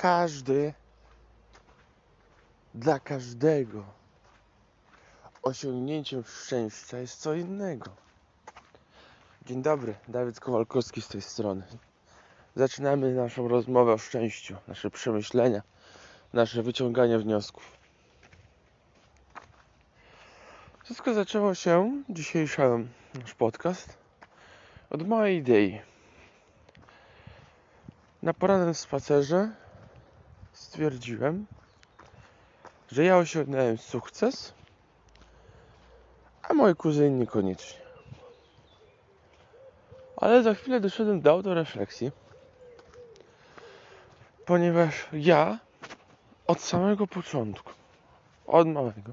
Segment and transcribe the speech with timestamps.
[0.00, 0.74] każdy,
[2.74, 3.84] dla każdego
[5.42, 7.90] osiągnięciem szczęścia jest co innego.
[9.46, 11.62] Dzień dobry, Dawid Kowalkowski z tej strony.
[12.56, 15.62] Zaczynamy naszą rozmowę o szczęściu, nasze przemyślenia,
[16.32, 17.78] nasze wyciąganie wniosków.
[20.84, 22.62] Wszystko zaczęło się, dzisiejszy
[23.14, 23.98] nasz podcast,
[24.90, 25.80] od mojej idei.
[28.22, 29.59] Na porannym spacerze
[30.60, 31.46] stwierdziłem,
[32.92, 34.54] że ja osiągnąłem sukces,
[36.42, 37.80] a moi kuzyni niekoniecznie.
[40.16, 42.10] Ale za chwilę doszedłem do autorefleksji,
[44.46, 45.58] ponieważ ja
[46.46, 47.72] od samego początku,
[48.46, 49.12] od małego,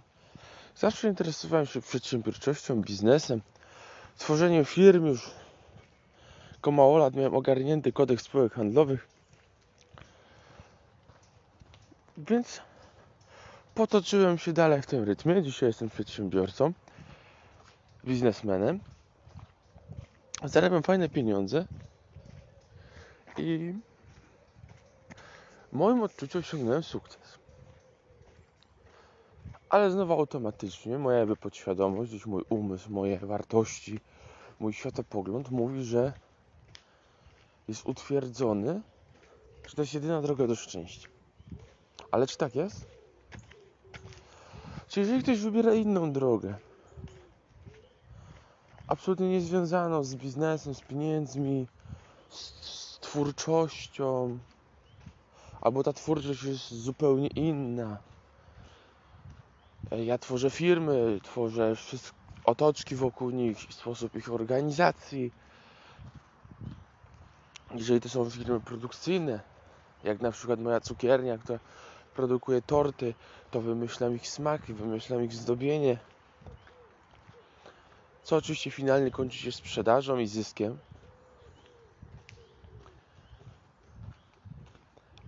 [0.75, 3.41] zawsze interesowałem się przedsiębiorczością, biznesem,
[4.17, 5.31] tworzeniem firm już
[6.53, 9.16] jako małolat miałem ogarnięty kodeks spółek handlowych.
[12.17, 12.61] Więc
[13.75, 15.43] potoczyłem się dalej w tym rytmie.
[15.43, 16.73] Dzisiaj jestem przedsiębiorcą,
[18.05, 18.79] biznesmenem.
[20.43, 21.65] Zarabiam fajne pieniądze
[23.37, 23.73] i
[25.71, 27.39] w moim odczuciu osiągnąłem sukces.
[29.69, 33.99] Ale znowu automatycznie moja podświadomość, mój umysł, moje wartości,
[34.59, 36.13] mój światopogląd mówi, że
[37.67, 38.81] jest utwierdzony,
[39.67, 41.16] że to jest jedyna droga do szczęścia.
[42.11, 42.87] Ale czy tak jest?
[44.87, 46.55] Czy jeżeli ktoś wybiera inną drogę,
[48.87, 51.67] absolutnie niezwiązaną z biznesem, z pieniędzmi,
[52.29, 54.39] z, z twórczością,
[55.61, 57.97] albo ta twórczość jest zupełnie inna.
[59.91, 65.31] Ja tworzę firmy, tworzę wszystko, otoczki wokół nich, sposób ich organizacji,
[67.75, 69.39] jeżeli to są firmy produkcyjne,
[70.03, 71.59] jak na przykład moja cukiernia, która
[72.17, 73.13] produkuje torty,
[73.51, 75.97] to wymyślam ich smaki, wymyślam ich zdobienie.
[78.23, 80.77] Co oczywiście finalnie kończy się sprzedażą i zyskiem.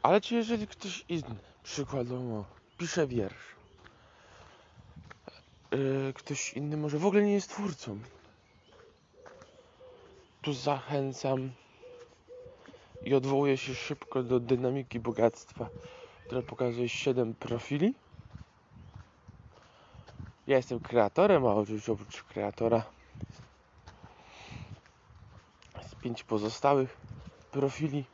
[0.04, 2.46] Ale czy jeżeli ktoś inny, przykładowo,
[2.78, 3.56] pisze wiersz,
[5.72, 8.00] yy, ktoś inny może w ogóle nie jest twórcą,
[10.42, 11.52] tu zachęcam
[13.04, 15.70] i odwołuje się szybko do dynamiki bogactwa,
[16.30, 17.94] która pokazuje 7 profili.
[20.48, 22.84] Ja jestem kreatorem, a oczywiście oprócz kreatora
[25.78, 26.98] jest 5 pozostałych
[27.52, 28.06] profili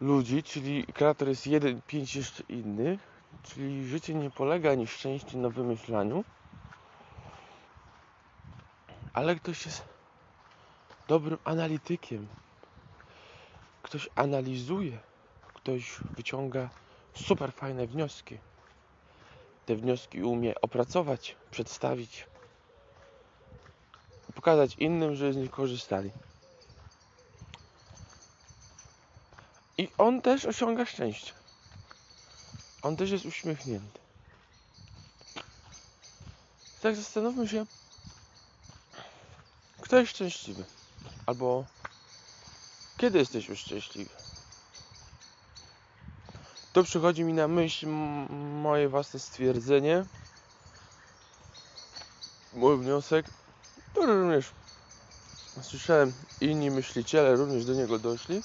[0.00, 3.00] ludzi, czyli kreator jest jeden, pięć jeszcze innych,
[3.42, 6.24] czyli życie nie polega ani szczęście na wymyślaniu,
[9.12, 9.84] ale ktoś jest
[11.08, 12.26] dobrym analitykiem,
[13.82, 14.98] ktoś analizuje,
[15.66, 16.70] ktoś wyciąga
[17.14, 18.38] super fajne wnioski.
[19.66, 22.26] Te wnioski umie opracować, przedstawić,
[24.34, 26.10] pokazać innym, że z nich korzystali.
[29.78, 31.32] I on też osiąga szczęście.
[32.82, 34.00] On też jest uśmiechnięty.
[36.82, 37.66] Tak zastanówmy się,
[39.80, 40.64] kto jest szczęśliwy.
[41.26, 41.64] Albo
[42.96, 44.25] kiedy jesteśmy szczęśliwi?
[46.76, 47.86] To przychodzi mi na myśl
[48.62, 50.06] moje własne stwierdzenie,
[52.52, 53.30] mój wniosek,
[53.92, 54.54] który również
[55.62, 58.42] słyszałem inni myśliciele również do niego doszli,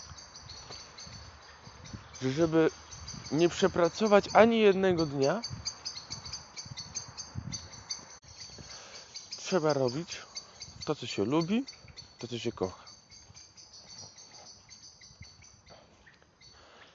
[2.21, 2.69] że żeby
[3.31, 5.43] nie przepracować ani jednego dnia,
[9.35, 10.21] trzeba robić
[10.83, 11.65] to, co się lubi,
[12.19, 12.90] to, co się kocha.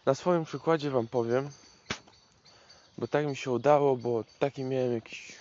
[0.07, 1.51] Na swoim przykładzie Wam powiem,
[2.99, 5.39] bo tak mi się udało, bo taki miałem jakiś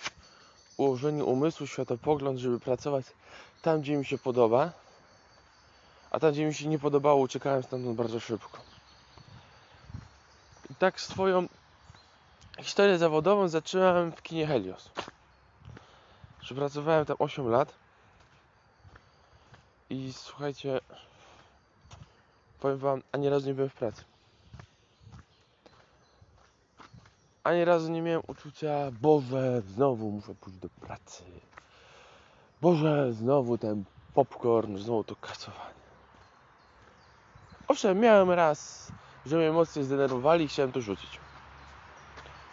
[0.76, 3.06] ułożenie umysłu, światopogląd, żeby pracować
[3.62, 4.72] tam, gdzie mi się podoba,
[6.10, 8.58] a tam, gdzie mi się nie podobało, uciekałem stamtąd bardzo szybko.
[10.70, 11.48] I tak swoją
[12.60, 14.90] historię zawodową zacząłem w kinie Helios.
[16.40, 17.74] Przepracowałem tam 8 lat
[19.90, 20.80] i słuchajcie,
[22.60, 24.04] powiem Wam, ani razu nie byłem w pracy.
[27.46, 28.70] Ani razu nie miałem uczucia,
[29.00, 31.24] Boże, znowu muszę pójść do pracy.
[32.62, 33.84] Boże, znowu ten
[34.14, 35.86] popcorn, znowu to kasowanie.
[37.68, 38.92] Owszem, miałem raz,
[39.26, 41.20] że mnie emocje zdenerwowali i chciałem to rzucić.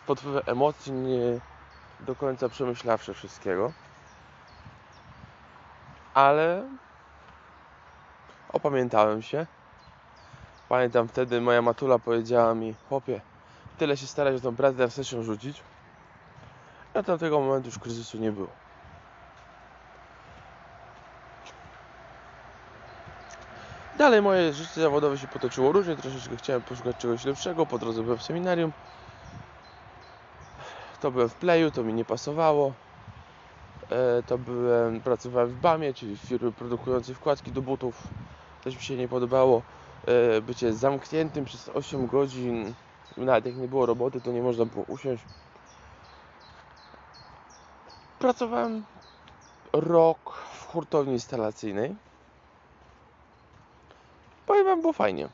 [0.07, 1.39] Pod wpływem emocji nie
[1.99, 3.73] do końca przemyślawszy wszystkiego.
[6.13, 6.69] Ale
[8.49, 9.45] opamiętałem się.
[10.69, 13.21] Pamiętam wtedy moja matula powiedziała mi, chłopie,
[13.77, 15.63] tyle się starać o tą pracę, chcesz ją rzucić.
[16.95, 18.47] I od tamtego momentu już kryzysu nie było.
[23.97, 28.17] Dalej moje życie zawodowe się potoczyło różnie, troszeczkę chciałem poszukać czegoś lepszego, po drodze byłem
[28.17, 28.71] w seminarium.
[31.01, 32.73] To byłem w Playu, to mi nie pasowało.
[33.89, 38.03] E, To byłem, pracowałem w BAMie, czyli w firmie produkującej wkładki do butów.
[38.63, 39.61] Też mi się nie podobało.
[40.37, 42.73] E, Bycie zamkniętym przez 8 godzin,
[43.17, 45.23] nawet jak nie było roboty, to nie można było usiąść.
[48.19, 48.83] Pracowałem
[49.73, 51.95] rok w hurtowni instalacyjnej.
[54.45, 55.29] Powiem wam, było fajnie.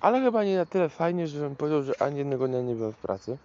[0.00, 2.96] Ale chyba nie na tyle fajnie, żebym powiedział, że ani jednego dnia nie byłem w
[2.96, 3.38] pracy.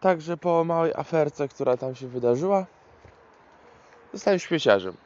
[0.00, 2.66] Także po małej aferce, która tam się wydarzyła,
[4.12, 4.96] zostałem śmieciarzem.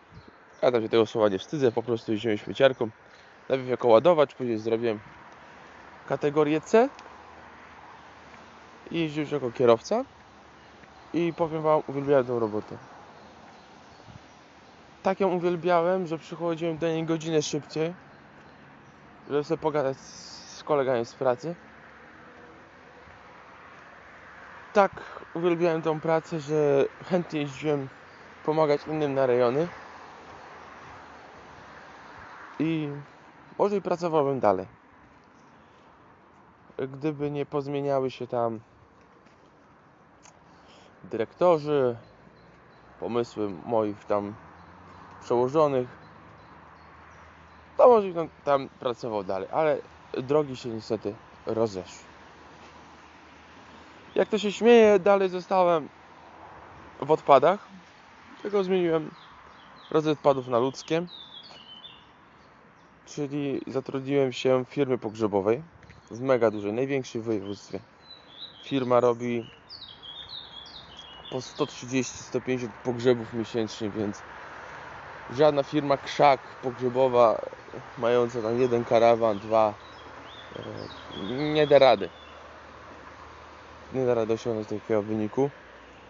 [0.62, 2.90] Ja tam się tego słowa nie wstydzę, po prostu jeździłem śmieciarką.
[3.50, 4.98] Najpierw jako ładowacz, później zrobiłem
[6.08, 6.88] kategorię C.
[8.90, 10.04] I jeździłem już jako kierowca.
[11.12, 12.76] I powiem wam, uwielbiałem tę robotę.
[15.02, 17.94] Tak ją uwielbiałem, że przychodziłem do niej godzinę szybciej,
[19.30, 21.54] żeby sobie pogadać z kolegami z pracy.
[24.72, 24.92] Tak
[25.34, 27.88] uwielbiałem tą pracę, że chętnie jeździłem
[28.44, 29.68] pomagać innym na rejony.
[32.58, 32.88] I
[33.60, 34.66] może i pracowałbym dalej.
[36.78, 38.60] Gdyby nie pozmieniały się tam
[41.04, 41.96] dyrektorzy,
[43.00, 44.34] pomysły moich tam
[45.22, 45.88] przełożonych,
[47.76, 49.78] to może bym tam pracował dalej, ale
[50.12, 51.14] drogi się niestety
[51.46, 52.04] rozeszły.
[54.14, 55.88] Jak to się śmieje, dalej zostałem
[57.00, 57.68] w odpadach,
[58.42, 59.10] tylko zmieniłem
[59.90, 61.06] rodzaj odpadów na ludzkie,
[63.14, 65.62] czyli zatrudniłem się w firmie pogrzebowej
[66.10, 67.78] w mega dużej, największej województwie.
[68.62, 69.44] Firma robi
[71.30, 74.22] po 130-150 pogrzebów miesięcznie, więc
[75.36, 77.40] żadna firma krzak pogrzebowa
[77.98, 79.74] mająca tam jeden karawan, dwa
[80.56, 82.08] e, nie da rady.
[83.94, 85.50] Nie da rady osiągnąć takiego wyniku.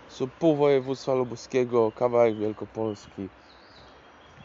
[0.08, 3.29] Są pół województwa lubuskiego, kawałek Wielkopolski,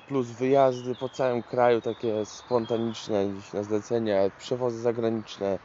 [0.07, 5.60] plus wyjazdy po całym kraju, takie spontaniczne, gdzieś na zlecenia, przewozy zagraniczne,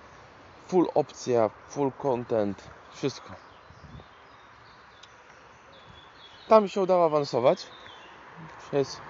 [0.67, 3.33] full opcja, full content, wszystko.
[6.49, 7.67] Tam się udało awansować.
[8.73, 9.01] Jest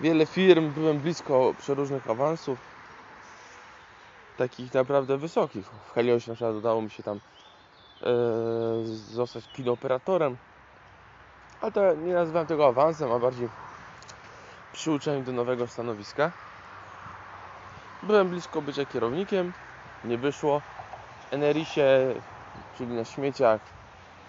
[0.00, 2.58] wiele firm, byłem blisko przeróżnych awansów.
[4.36, 5.66] Takich naprawdę wysokich.
[5.66, 7.20] W Heliosie na przykład udało mi się tam
[8.02, 8.06] e,
[8.86, 10.36] zostać kinooperatorem.
[11.60, 13.48] Ale to nie nazywam tego awansem, a bardziej
[14.78, 16.32] przyuczeniem do nowego stanowiska.
[18.02, 19.52] Byłem blisko bycia kierownikiem,
[20.04, 20.62] nie wyszło.
[21.30, 22.14] Enerisie,
[22.76, 23.60] czyli na śmieciach,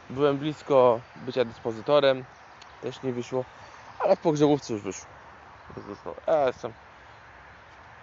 [0.10, 2.24] byłem blisko bycia dyspozytorem,
[2.82, 3.44] też nie wyszło,
[4.00, 5.10] ale w pogrzebówce już wyszło.
[6.28, 6.74] Ja jestem,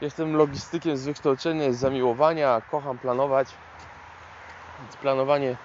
[0.00, 3.48] jestem logistykiem z wykształcenia, z zamiłowania, kocham planować.
[4.80, 5.56] Więc planowanie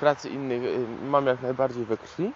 [0.00, 2.32] pracy innych y, mam jak najbardziej we krwi.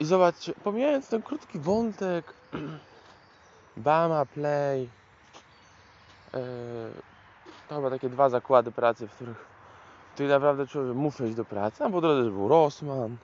[0.00, 2.34] I zobaczcie, pomijając ten krótki wątek
[3.76, 4.80] Bama, Play
[6.32, 6.40] yy,
[7.68, 9.44] to chyba takie dwa zakłady pracy, w których,
[10.14, 11.84] których naprawdę człowiek muszę iść do pracy.
[11.84, 13.16] A po drodze był Rossmann,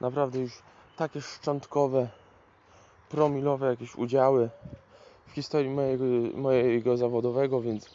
[0.00, 0.62] naprawdę już
[0.96, 2.08] takie szczątkowe,
[3.08, 4.50] promilowe jakieś udziały
[5.26, 7.90] w historii mojego, mojego zawodowego, więc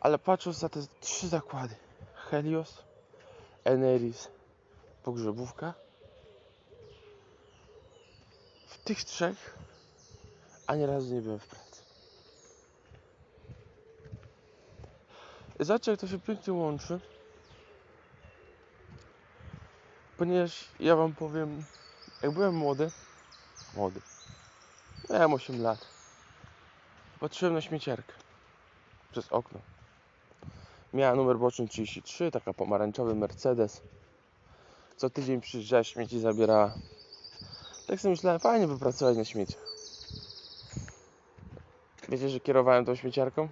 [0.00, 1.74] ale patrząc na te trzy zakłady
[2.14, 2.84] Helios,
[3.64, 4.28] Eneris,
[5.02, 5.74] Pogrzebówka
[8.66, 9.58] w tych trzech
[10.66, 11.82] ani razu nie byłem w pracy.
[15.60, 17.00] Zobaczcie jak to się pięknie łączy
[20.16, 21.64] ponieważ ja wam powiem
[22.22, 22.90] jak byłem młody
[23.76, 24.00] młody
[25.10, 25.86] miałem 8 lat
[27.20, 28.12] patrzyłem na śmieciarkę
[29.12, 29.60] przez okno.
[30.94, 33.82] Miała numer boczny 33 taka pomarańczowy Mercedes.
[34.96, 36.74] Co tydzień przyjeżdżała śmieci zabierała
[37.88, 39.62] tak sobie myślałem fajnie by pracować na śmieciach.
[42.08, 43.48] Wiecie, że kierowałem tą śmieciarką?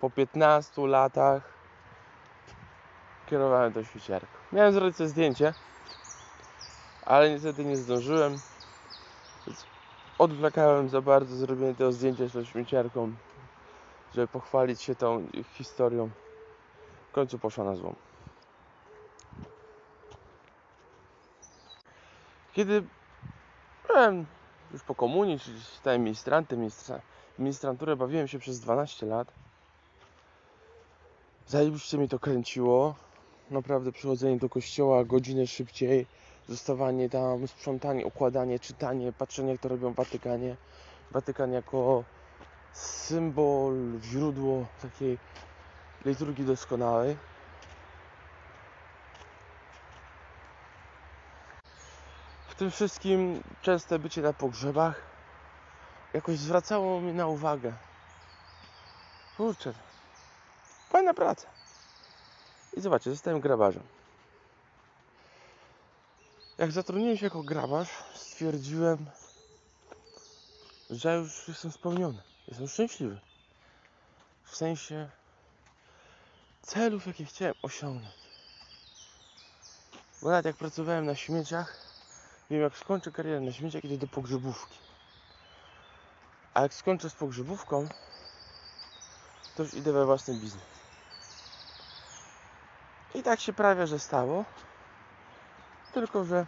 [0.00, 1.42] Po 15 latach
[3.26, 4.26] kierowałem tą śmieciarką.
[4.52, 5.54] Miałem zrobić sobie zdjęcie
[7.06, 8.38] ale niestety nie zdążyłem.
[10.18, 13.12] Odwlekałem za bardzo zrobienie tego zdjęcia z tą śmieciarką
[14.14, 16.10] żeby pochwalić się tą historią.
[17.10, 17.94] W końcu poszła na złom
[22.52, 22.82] Kiedy
[23.88, 24.26] byłem
[24.72, 27.00] już po komunii, czyli stałem ministrantem, ministra,
[27.38, 29.32] ministranturę bawiłem się przez 12 lat.
[31.46, 32.94] Zajebiście mi to kręciło.
[33.50, 36.06] Naprawdę przychodzenie do kościoła godzinę szybciej,
[36.48, 40.56] zostawanie tam, sprzątanie, układanie, czytanie, patrzenie jak to robią w Watykanie.
[41.10, 42.04] Watykan jako
[42.72, 45.18] symbol, źródło takiej
[46.04, 47.16] liturgii doskonałej.
[52.62, 55.02] Tym wszystkim częste bycie na pogrzebach
[56.14, 57.72] jakoś zwracało mi na uwagę.
[59.36, 59.74] Kurczę,
[60.90, 61.46] fajna praca.
[62.76, 63.82] I zobaczcie, zostałem grabarzem.
[66.58, 69.06] Jak zatrudniłem się jako grabarz, stwierdziłem,
[70.90, 72.22] że już jestem spełniony.
[72.48, 73.20] Jestem szczęśliwy.
[74.44, 75.08] W sensie
[76.62, 78.14] celów, jakie chciałem osiągnąć.
[80.22, 81.91] Bo nawet jak pracowałem na śmieciach,
[82.50, 84.78] wiem jak skończę karierę na śmieciach, idę do pogrzebówki.
[86.54, 87.88] A jak skończę z pogrzebówką,
[89.54, 90.62] to już idę we własny biznes.
[93.14, 94.44] I tak się prawie, że stało.
[95.92, 96.46] Tylko, że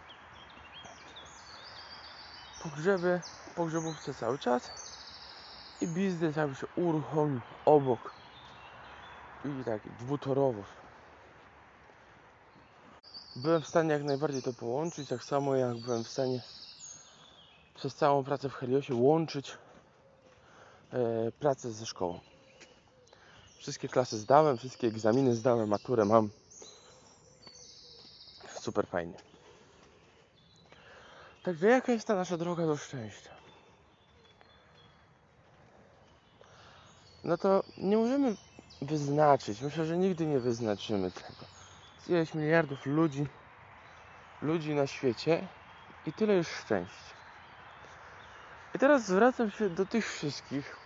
[2.63, 3.21] pogrzeby,
[3.55, 4.71] pogrzebówce cały czas
[5.81, 8.11] i biznes jakby się uruchomił obok
[9.45, 10.63] i tak dwutorowo.
[13.35, 16.41] Byłem w stanie jak najbardziej to połączyć, tak samo jak byłem w stanie
[17.75, 19.57] przez całą pracę w Heliosie łączyć
[20.93, 22.19] e, pracę ze szkołą.
[23.57, 26.29] Wszystkie klasy zdałem, wszystkie egzaminy zdałem, maturę mam.
[28.59, 29.17] Super fajnie.
[31.43, 33.31] Także jaka jest ta nasza droga do szczęścia?
[37.23, 38.35] No to nie możemy
[38.81, 39.61] wyznaczyć.
[39.61, 41.54] Myślę, że nigdy nie wyznaczymy tego.
[42.05, 43.27] Jest ileś miliardów ludzi,
[44.41, 45.47] ludzi na świecie
[46.05, 47.15] i tyle jest szczęścia.
[48.75, 50.77] I teraz zwracam się do tych wszystkich,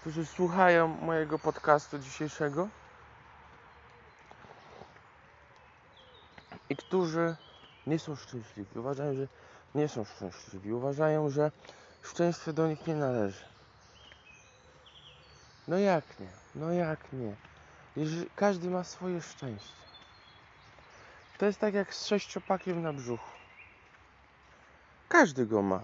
[0.00, 2.68] którzy słuchają mojego podcastu dzisiejszego
[6.68, 7.36] i którzy
[7.86, 8.78] nie są szczęśliwi.
[8.78, 9.28] Uważają, że
[9.74, 10.72] nie są szczęśliwi.
[10.72, 11.50] Uważają, że
[12.02, 13.44] szczęście do nich nie należy.
[15.68, 16.30] No jak nie?
[16.54, 17.36] No jak nie?
[18.36, 19.72] Każdy ma swoje szczęście.
[21.38, 23.30] To jest tak jak z sześciopakiem na brzuchu.
[25.08, 25.82] Każdy go ma.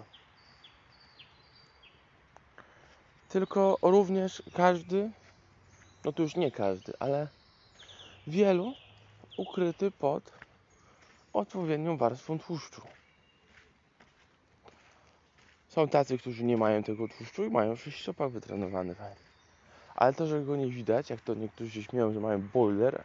[3.28, 5.10] Tylko również każdy,
[6.04, 7.28] no to już nie każdy, ale
[8.26, 8.74] wielu
[9.36, 10.32] ukryty pod
[11.32, 12.82] odpowiednią warstwą tłuszczu.
[15.68, 19.31] Są tacy, którzy nie mają tego tłuszczu i mają sześciopak wytrenowany fajnie.
[19.94, 23.04] Ale to, że go nie widać, jak to niektórzy się śmieją, że mają boiler,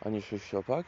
[0.00, 0.86] a nie sześciopak,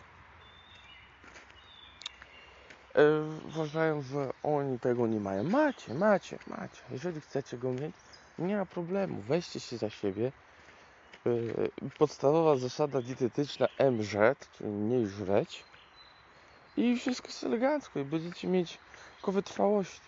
[2.94, 3.02] yy,
[3.46, 5.44] uważają, że oni tego nie mają.
[5.44, 6.82] Macie, macie, macie.
[6.90, 7.94] Jeżeli chcecie go mieć,
[8.38, 9.22] nie ma problemu.
[9.22, 10.32] Weźcie się za siebie.
[11.24, 15.64] Yy, podstawowa zasada dietetyczna MZ, czyli mniej żreć.
[16.76, 18.78] I wszystko jest elegancko i będziecie mieć
[19.22, 20.00] tylko.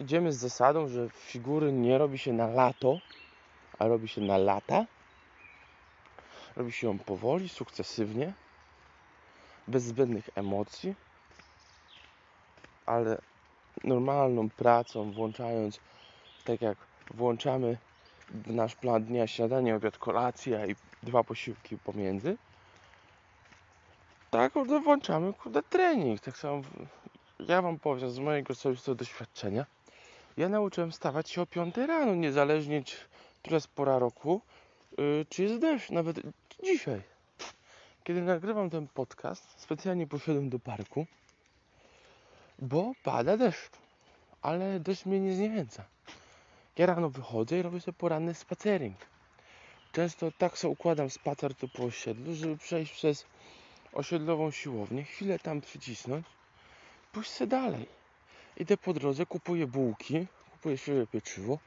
[0.00, 2.98] Idziemy z zasadą, że figury nie robi się na lato,
[3.78, 4.84] a robi się na lata.
[6.56, 8.32] Robi się ją powoli, sukcesywnie,
[9.68, 10.94] bez zbędnych emocji,
[12.86, 13.18] ale
[13.84, 15.80] normalną pracą, włączając,
[16.44, 16.78] tak jak
[17.10, 17.78] włączamy
[18.46, 22.36] nasz plan dnia śniadanie, obiad, kolacja i dwa posiłki pomiędzy,
[24.30, 26.20] tak kurde, włączamy kurde, trening.
[26.20, 26.62] Tak samo
[27.38, 29.66] ja wam powiem z mojego osobistego doświadczenia.
[30.36, 32.82] Ja nauczyłem stawać się o 5 rano, niezależnie
[33.46, 34.40] która jest pora roku,
[34.98, 36.20] yy, czy jest deszcz, nawet
[36.62, 37.02] dzisiaj.
[38.04, 41.06] Kiedy nagrywam ten podcast, specjalnie poszedłem do parku,
[42.58, 43.70] bo pada deszcz.
[44.42, 45.84] Ale deszcz mnie nie zniechęca.
[46.78, 48.96] Ja rano wychodzę i robię sobie poranny spacerring.
[49.92, 53.26] Często tak sobie układam spacer tu po osiedlu, żeby przejść przez
[53.92, 56.26] osiedlową siłownię, chwilę tam przycisnąć,
[57.12, 57.86] pójść sobie dalej.
[58.56, 61.58] Idę po drodze, kupuję bułki, kupuję świeże pieczywo,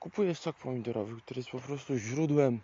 [0.00, 2.60] kupuję sok pomidorowy, który jest po prostu źródłem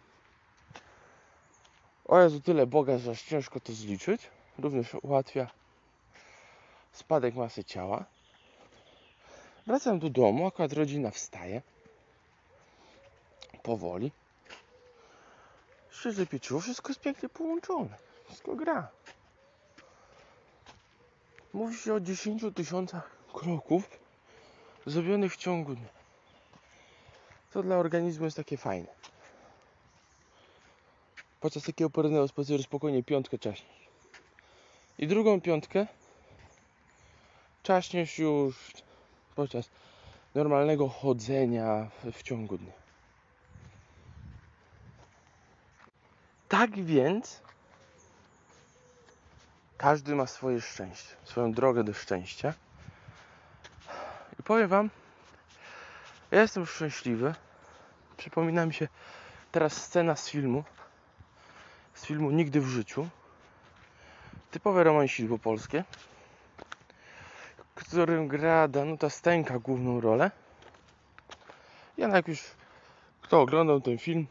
[2.04, 4.30] o Jezu, tyle Boga, że aż ciężko to zliczyć.
[4.58, 5.50] Również ułatwia
[6.92, 8.04] spadek masy ciała.
[9.66, 11.62] Wracam do domu, akurat rodzina wstaje.
[13.62, 14.12] Powoli.
[15.90, 17.96] Świeże pieczywo, wszystko jest pięknie połączone.
[18.24, 18.88] Wszystko gra.
[21.52, 24.00] Mówi się o 10 tysiącach kroków
[24.86, 26.01] zrobionych w ciągu dnia.
[27.52, 28.88] To dla organizmu jest takie fajne.
[31.40, 33.68] Podczas takiego porannego spaceru spokojnie piątkę czaśnie.
[34.98, 35.86] I drugą piątkę
[37.62, 38.72] czaśniesz już
[39.34, 39.70] podczas
[40.34, 42.72] normalnego chodzenia w ciągu dnia.
[46.48, 47.40] Tak więc
[49.78, 52.54] każdy ma swoje szczęście, swoją drogę do szczęścia.
[54.40, 54.90] I powiem Wam,
[56.30, 57.34] ja jestem szczęśliwy.
[58.22, 58.88] Przypomina mi się
[59.52, 60.64] teraz scena z filmu.
[61.94, 63.08] Z filmu Nigdy w życiu.
[64.50, 65.84] Typowe romansidło polskie.
[67.56, 70.30] W którym gra Danuta Stęka główną rolę.
[71.98, 72.42] Ja jak już
[73.22, 74.26] kto oglądał ten film,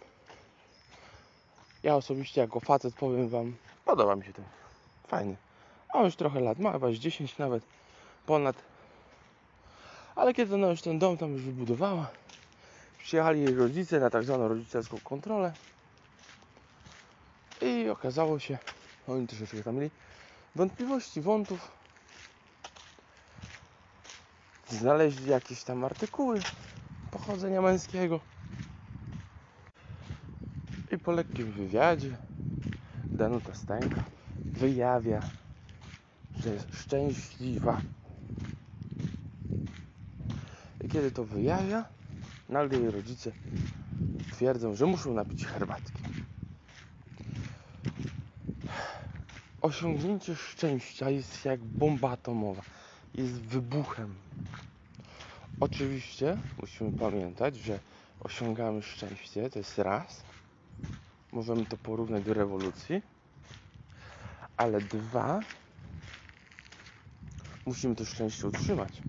[1.83, 3.55] ja osobiście jako facet powiem Wam,
[3.86, 4.45] podoba mi się ten.
[5.07, 5.36] Fajny.
[5.93, 7.63] Ma już trochę lat, ma chyba z 10 nawet,
[8.25, 8.55] ponad.
[10.15, 12.07] Ale kiedy ona już ten dom tam już wybudowała,
[13.03, 15.53] przyjechali jej rodzice na tak zwaną rodzicielską kontrolę
[17.62, 18.58] i okazało się,
[19.08, 19.91] oni troszeczkę tam mieli
[20.55, 21.72] wątpliwości, wątów.
[24.70, 26.39] Znaleźli jakieś tam artykuły
[27.12, 28.20] pochodzenia męskiego.
[30.91, 32.17] I po lekkim wywiadzie
[33.05, 34.03] Danuta Stańka
[34.36, 35.22] wyjawia,
[36.39, 37.81] że jest szczęśliwa.
[40.84, 41.86] I kiedy to wyjawia,
[42.51, 43.31] nagle jej rodzice
[44.31, 46.03] twierdzą, że muszą napić herbatki.
[49.62, 52.62] Osiągnięcie szczęścia jest jak bomba atomowa.
[53.15, 54.15] Jest wybuchem.
[55.60, 57.79] Oczywiście musimy pamiętać, że
[58.20, 60.24] osiągamy szczęście, to jest raz.
[61.31, 63.01] Możemy to porównać do rewolucji.
[64.58, 65.39] Ale dwa,
[67.65, 69.01] musimy to szczęście utrzymać.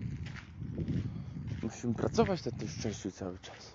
[1.73, 3.73] Musimy pracować nad tym szczęściem cały czas.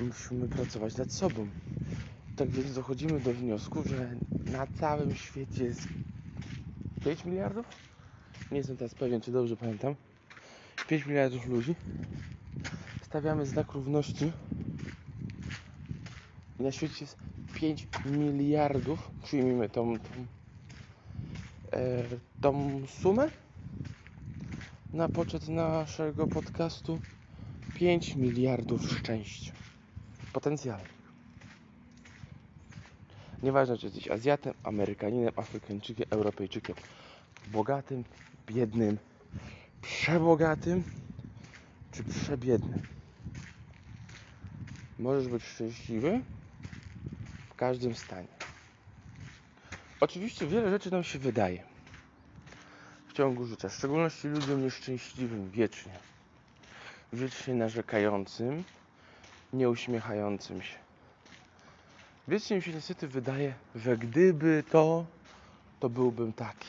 [0.00, 1.48] Musimy pracować nad sobą.
[2.36, 4.10] Tak więc dochodzimy do wniosku, że
[4.52, 5.80] na całym świecie jest
[7.04, 7.66] 5 miliardów?
[8.50, 9.94] Nie jestem teraz pewien, czy dobrze pamiętam.
[10.88, 11.74] 5 miliardów ludzi.
[13.02, 14.32] Stawiamy znak równości.
[16.60, 17.16] I na świecie jest
[17.54, 19.10] 5 miliardów.
[19.22, 20.26] Przyjmijmy tą, tą,
[21.72, 22.02] e,
[22.40, 23.28] tą sumę
[24.92, 27.00] na poczet naszego podcastu.
[27.74, 29.52] 5 miliardów szczęścia.
[30.32, 30.84] Potencjalnie.
[33.42, 36.76] Nieważne, czy jesteś Azjatem, Amerykaninem, Afrykańczykiem, Europejczykiem,
[37.52, 38.04] bogatym,
[38.46, 38.98] biednym,
[39.82, 40.82] przebogatym
[41.92, 42.82] czy przebiednym.
[44.98, 46.20] Możesz być szczęśliwy
[47.50, 48.28] w każdym stanie.
[50.00, 51.69] Oczywiście wiele rzeczy nam się wydaje
[53.20, 55.92] ciągu życia, w szczególności ludziom nieszczęśliwym wiecznie,
[57.12, 58.64] wiecznie narzekającym,
[59.52, 60.78] nieuśmiechającym się.
[62.28, 65.06] Wiecznie mi się niestety wydaje, że gdyby to,
[65.80, 66.68] to byłbym taki.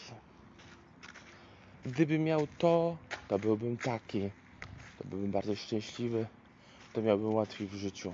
[1.85, 4.29] Gdyby miał to, to byłbym taki.
[4.97, 6.27] To byłbym bardzo szczęśliwy.
[6.93, 8.11] To miałbym łatwiej w życiu.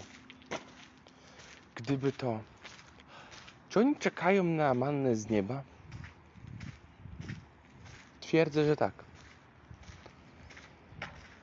[1.76, 2.39] Gdyby to.
[3.69, 5.63] Czy oni czekają na mannę z nieba?
[8.28, 8.94] Twierdzę, że tak.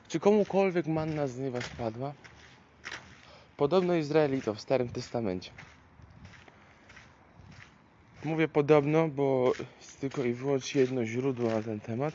[0.07, 2.13] Czy komukolwiek manna z nieba spadła?
[3.57, 5.51] Podobno Izraelitom w Starym Testamencie.
[8.23, 12.13] Mówię podobno, bo jest tylko i wyłącznie jedno źródło na ten temat.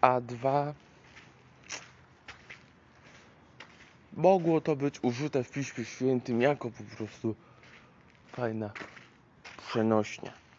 [0.00, 0.74] A dwa.
[4.12, 7.36] Mogło to być użyte w Piśmie Świętym jako po prostu
[8.32, 8.70] fajna
[9.68, 10.49] przenośnia.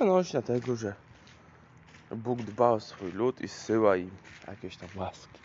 [0.00, 0.94] Przenośnia tego, że
[2.10, 4.10] Bóg dba o swój lud i zsyła im
[4.48, 5.40] jakieś tam łaski.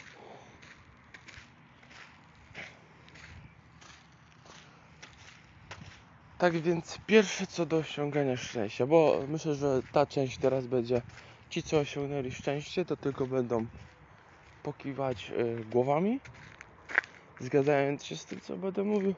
[6.38, 11.02] Tak więc pierwsze co do osiągania szczęścia, bo myślę, że ta część teraz będzie
[11.50, 13.68] ci co osiągnęli szczęście, to tylko będą
[14.64, 16.20] pokiwać y, głowami,
[17.40, 19.16] zgadzając się z tym co będę mówił.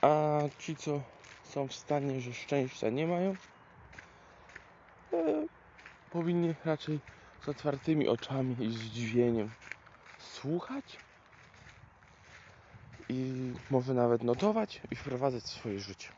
[0.00, 1.00] A ci co
[1.42, 3.36] są w stanie, że szczęścia nie mają,
[6.10, 7.00] powinni raczej
[7.44, 9.50] z otwartymi oczami i zdziwieniem
[10.18, 10.98] słuchać
[13.08, 16.08] i może nawet notować i wprowadzać swoje życie.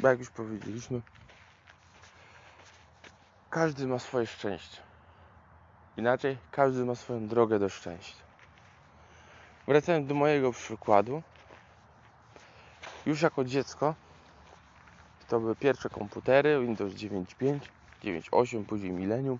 [0.00, 1.00] Bo jak już powiedzieliśmy,
[3.50, 4.82] każdy ma swoje szczęście.
[5.96, 8.24] Inaczej, każdy ma swoją drogę do szczęścia.
[9.68, 11.22] Wracając do mojego przykładu,
[13.06, 13.94] już jako dziecko
[15.28, 17.58] to były pierwsze komputery Windows 9.5,
[18.04, 19.38] 9.8, później Millennium.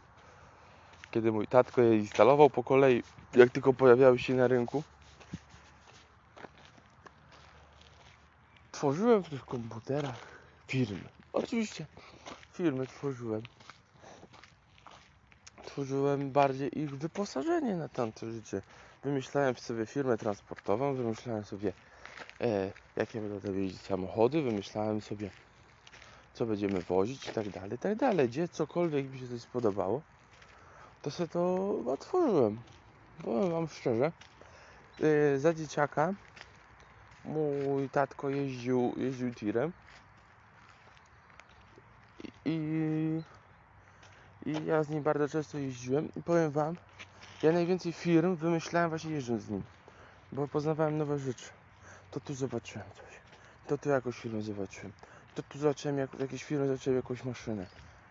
[1.11, 3.03] Kiedy mój tatko je instalował po kolei,
[3.35, 4.83] jak tylko pojawiały się na rynku,
[8.73, 10.19] tworzyłem w tych komputerach
[10.67, 11.09] firmy.
[11.33, 11.87] Oczywiście
[12.53, 13.43] firmy tworzyłem.
[15.65, 18.63] Tworzyłem bardziej ich wyposażenie na tamte życie.
[19.05, 21.73] Wymyślałem sobie firmę transportową, wymyślałem sobie
[22.41, 25.31] e, jakie będą jeździć samochody, wymyślałem sobie
[26.37, 28.29] co będziemy wozić i tak dalej, i tak dalej.
[28.29, 30.03] Gdzie cokolwiek mi się coś spodobało,
[31.03, 32.59] to sobie to otworzyłem.
[33.25, 34.13] Powiem wam szczerze,
[35.01, 36.15] e, za dzieciaka
[37.25, 39.73] mój tatko jeździł, jeździł tirem
[42.45, 43.21] i,
[44.47, 46.77] i, ja z nim bardzo często jeździłem i powiem wam,
[47.43, 49.63] ja najwięcej firm wymyślałem właśnie jeżdżąc z nim,
[50.33, 51.49] bo poznawałem nowe rzeczy.
[52.11, 53.21] To tu zobaczyłem coś,
[53.67, 54.93] to tu jakąś firmę zobaczyłem,
[55.37, 57.67] to tu zobaczyłem jak, jakieś firmy, zobaczyłem jakąś maszynę,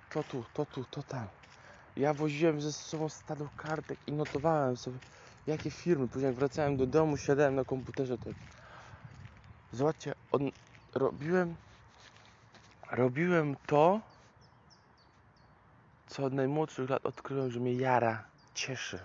[0.09, 1.27] to tu, to tu, to tam.
[1.97, 4.97] Ja woziłem ze sobą stado kartek i notowałem sobie
[5.47, 6.07] jakie firmy.
[6.07, 8.29] Później jak wracałem do domu, siadałem na komputerze, to
[9.73, 10.51] Zobaczcie, on,
[10.93, 11.55] robiłem,
[12.91, 13.99] robiłem to,
[16.07, 18.99] co od najmłodszych lat odkryłem, że mnie jara, cieszy.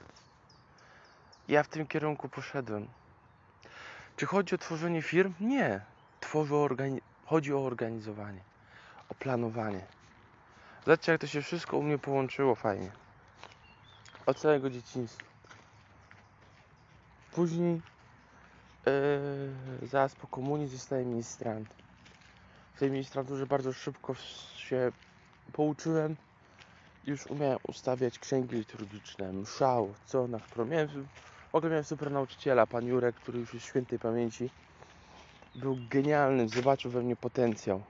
[1.49, 2.89] Ja w tym kierunku poszedłem.
[4.17, 5.35] Czy chodzi o tworzenie firm?
[5.41, 5.81] Nie.
[6.21, 8.41] Tworzę organi- chodzi o organizowanie,
[9.09, 9.87] o planowanie.
[10.85, 12.91] Zobaczcie, jak to się wszystko u mnie połączyło fajnie.
[14.27, 15.25] Od całego dzieciństwa.
[17.33, 17.81] Później
[18.87, 21.77] Yy, zaraz po komunii zostałem ministrantem.
[22.75, 24.15] W tej ministranturze bardzo szybko
[24.57, 24.93] się
[25.53, 26.17] pouczyłem.
[27.07, 30.89] Już umiałem ustawiać księgi liturgiczne, mszał, co na którą miałem.
[31.53, 34.51] W ogóle miałem super nauczyciela, pan Jurek, który już jest świętej pamięci.
[35.55, 37.83] Był genialny, zobaczył we mnie potencjał.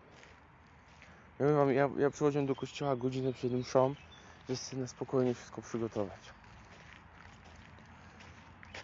[1.41, 3.95] Ja, wam, ja, ja przychodziłem do kościoła godzinę przed mszą,
[4.49, 6.33] żeby sobie na spokojnie wszystko przygotować.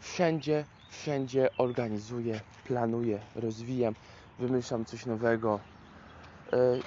[0.00, 0.64] Wszędzie
[0.96, 3.94] wszędzie organizuję, planuję, rozwijam,
[4.38, 5.60] wymyślam coś nowego.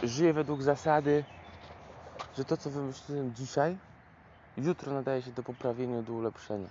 [0.01, 1.23] Yy, żyję według zasady,
[2.37, 3.77] że to, co wymyśliłem dzisiaj,
[4.57, 6.69] jutro nadaje się do poprawienia, do ulepszenia.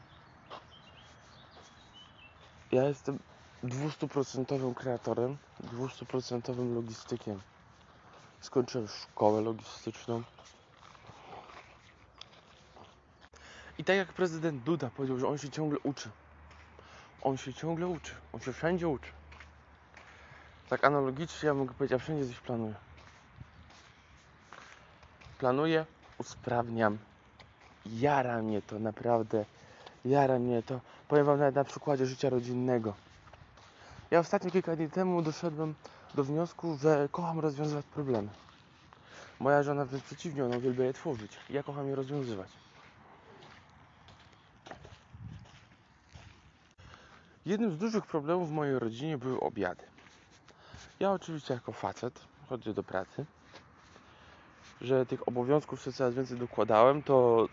[2.73, 3.19] Ja jestem
[3.65, 5.37] 200% kreatorem,
[5.79, 7.41] 200% logistykiem.
[8.41, 10.23] Skończyłem szkołę logistyczną.
[13.79, 16.11] I tak jak prezydent Duda powiedział, że on się ciągle uczy.
[17.23, 18.13] On się ciągle uczy.
[18.33, 19.11] On się wszędzie uczy.
[20.69, 22.75] Tak analogicznie ja mogę powiedzieć, ja wszędzie coś planuję.
[25.39, 25.87] Planuję,
[26.19, 26.99] usprawniam.
[27.87, 29.45] Jara mnie to naprawdę.
[30.05, 30.81] Jara mnie to.
[31.09, 32.95] Powiem Wam nawet na przykładzie życia rodzinnego.
[34.11, 35.75] Ja ostatnio kilka dni temu doszedłem
[36.15, 38.29] do wniosku, że kocham rozwiązywać problemy.
[39.41, 41.33] Moja żona wręcz przeciwnie, ona uwielbia je tworzyć.
[41.51, 42.49] Ja kocham je rozwiązywać.
[47.47, 49.83] Jednym z dużych problemów w mojej rodzinie były obiady.
[51.01, 53.25] Ja oczywiście jako facet chodzę do pracy,
[54.81, 57.49] że tych obowiązków sobie coraz więcej dokładałem, to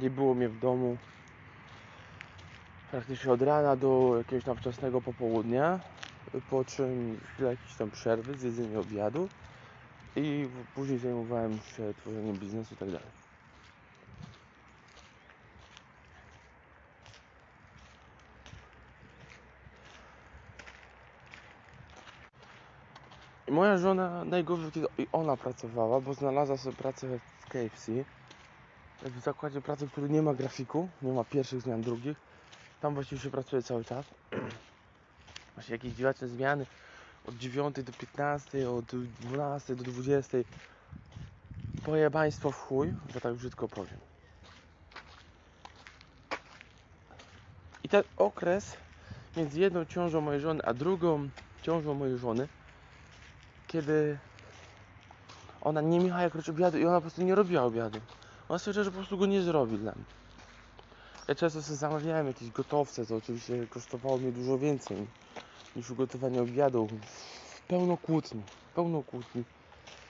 [0.00, 0.96] nie było mnie w domu
[2.96, 5.80] praktycznie od rana do jakiegoś tam wczesnego popołudnia,
[6.50, 9.28] po czym chwilę jakiejś tam przerwy, zjedzenie obiadu
[10.16, 13.06] i później zajmowałem się tworzeniem biznesu i tak dalej.
[23.48, 27.92] I moja żona najgorzej, kiedy ona pracowała, bo znalazła sobie pracę w KFC.
[29.02, 32.35] W zakładzie pracy, który nie ma grafiku, nie ma pierwszych zmian, drugich.
[32.86, 34.06] Tam właściwie się pracuje cały czas.
[35.54, 36.66] Właśnie jakieś dziwaczne zmiany
[37.28, 38.84] od 9 do 15, od
[39.20, 40.38] 12 do 20.
[41.84, 43.98] Pojebaństwo w chuj, że tak brzydko powiem.
[47.84, 48.76] I ten okres
[49.36, 51.28] między jedną ciążą mojej żony, a drugą
[51.62, 52.48] ciążą mojej żony
[53.66, 54.18] kiedy
[55.60, 58.00] ona nie miała jak robić obiadu i ona po prostu nie robiła obiadu.
[58.48, 60.25] Ona stwierdziła, że po prostu go nie zrobi dla mnie.
[61.28, 64.96] Ja często sobie zamawiałem jakieś gotowce, co oczywiście kosztowało mnie dużo więcej
[65.76, 66.88] niż ugotowanie obiadu.
[67.68, 68.42] Pełno kłótni,
[68.74, 69.44] pełno kłótni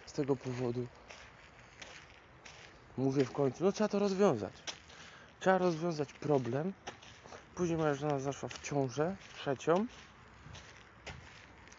[0.07, 0.87] z tego powodu.
[2.97, 4.53] Mówię w końcu, no trzeba to rozwiązać.
[5.41, 6.73] Trzeba rozwiązać problem.
[7.55, 9.87] Później moja żona zaszła w ciążę trzecią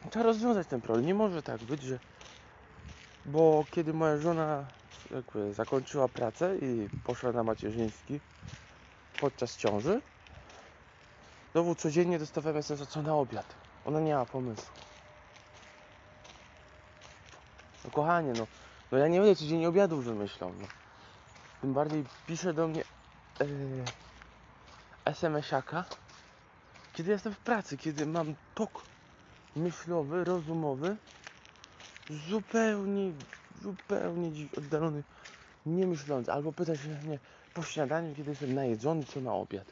[0.10, 1.06] Trzeba rozwiązać ten problem.
[1.06, 2.00] Nie może tak być, że.
[3.26, 4.66] Bo kiedy moja żona
[5.12, 8.20] jakby zakończyła pracę i poszła na macierzyński
[9.20, 10.02] podczas ciąży,
[11.52, 13.56] znowu codziennie dostawałem SMS, co na obiad.
[13.86, 14.74] Ona nie ma pomysłu.
[17.86, 18.48] No kochanie, no,
[18.92, 20.52] no ja nie będę codziennie obiadów wymyślał.
[20.62, 20.68] No.
[21.62, 22.84] Tym bardziej pisze do mnie
[23.40, 23.48] yy,
[25.06, 25.86] SMS-aka,
[26.94, 28.82] kiedy jestem w pracy, kiedy mam tok
[29.56, 30.98] myślowy, rozumowy,
[32.30, 33.12] zupełnie,
[33.62, 35.04] zupełnie oddalony,
[35.66, 36.32] nie myślący.
[36.32, 37.20] Albo pyta się mnie
[37.58, 39.72] po śniadaniu, kiedy jestem najedzony, co na obiad.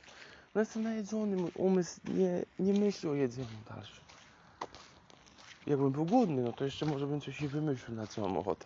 [0.56, 4.04] No jestem najedzony, mój umysł nie, nie myśli o jedzeniu dalszym.
[5.68, 8.66] Jakbym był głodny, no to jeszcze może bym coś i wymyślił, na co mam ochotę.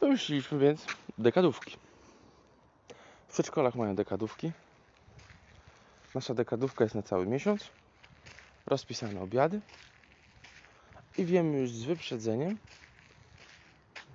[0.00, 0.86] Wymyśliliśmy więc
[1.18, 1.76] dekadówki.
[3.28, 4.52] W przedszkolach mają dekadówki.
[6.14, 7.70] Nasza dekadówka jest na cały miesiąc.
[8.66, 9.60] Rozpisane obiady.
[11.18, 12.58] I wiemy już z wyprzedzeniem,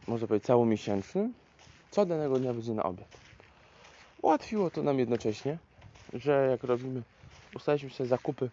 [0.07, 1.33] można powiedzieć całomiesięcznym,
[1.91, 3.17] co danego dnia będzie na obiad.
[4.21, 5.57] Ułatwiło to nam jednocześnie,
[6.13, 7.03] że jak robimy,
[7.55, 8.49] ustaliliśmy sobie zakupy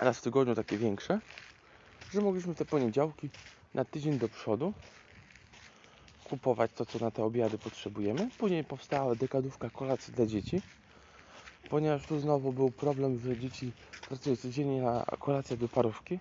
[0.00, 1.20] raz w tygodniu takie większe,
[2.12, 3.30] że mogliśmy te poniedziałki
[3.74, 4.72] na tydzień do przodu
[6.24, 8.30] kupować to, co na te obiady potrzebujemy.
[8.38, 10.62] Później powstała dekadówka kolacji dla dzieci,
[11.70, 13.72] ponieważ tu znowu był problem, że dzieci
[14.08, 16.18] pracują codziennie na kolację do parówki,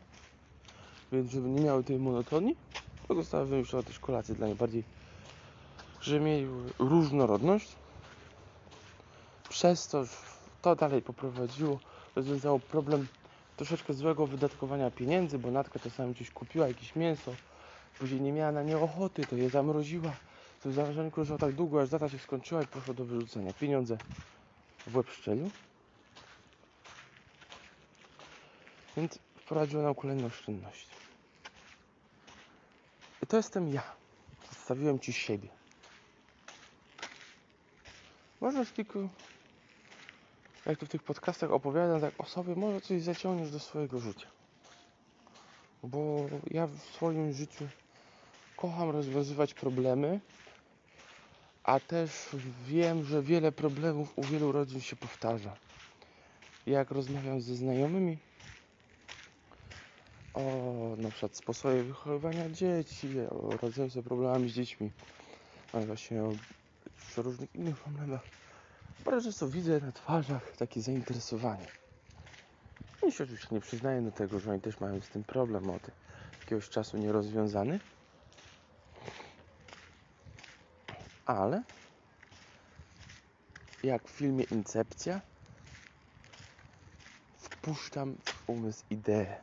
[1.12, 2.56] więc żeby nie miały tej monotonii,
[3.08, 4.58] to została wymyślona też kolacja dla nich
[6.02, 6.48] żeby mieli
[6.80, 7.76] różnorodność.
[9.50, 10.06] Przez to
[10.62, 11.80] to dalej poprowadziło,
[12.16, 13.08] rozwiązało problem
[13.58, 17.32] troszeczkę złego wydatkowania pieniędzy, bo Natka czasami gdzieś kupiła jakieś mięso,
[18.00, 20.12] później nie miała na nie ochoty, to je zamroziła.
[20.64, 23.54] To w zamrażaniu leżało tak długo, aż data się skończyła i poszło do wyrzucenia.
[23.54, 23.98] Pieniądze
[24.88, 25.08] w łeb.
[28.98, 30.96] Więc wprowadziło nam kolejne oszczędności.
[33.24, 33.84] I to jestem ja.
[34.44, 35.61] Przedstawiłem Ci siebie.
[38.42, 39.10] Może z kilku,
[40.66, 44.28] jak tu w tych podcastach opowiadam tak o sobie, może coś zaciągniesz do swojego życia.
[45.84, 47.68] Bo ja w swoim życiu
[48.58, 50.20] kocham rozwiązywać problemy,
[51.64, 52.30] a też
[52.68, 55.56] wiem, że wiele problemów u wielu rodzin się powtarza.
[56.66, 58.18] Jak rozmawiam ze znajomymi
[60.34, 60.42] o
[60.98, 64.92] na przykład sposobie wychowywania dzieci, o sobie problemami z dziećmi,
[65.74, 66.32] właśnie o
[67.08, 68.22] przy różnych innych problemach,
[69.06, 71.68] bardzo często widzę na twarzach takie zainteresowanie.
[73.02, 75.82] Oni się oczywiście nie przyznają do tego, że oni też mają z tym problem od
[76.40, 77.80] jakiegoś czasu nierozwiązany.
[81.26, 81.64] Ale
[83.84, 85.22] jak w filmie Incepcja
[87.38, 89.36] wpuszczam w umysł ideę.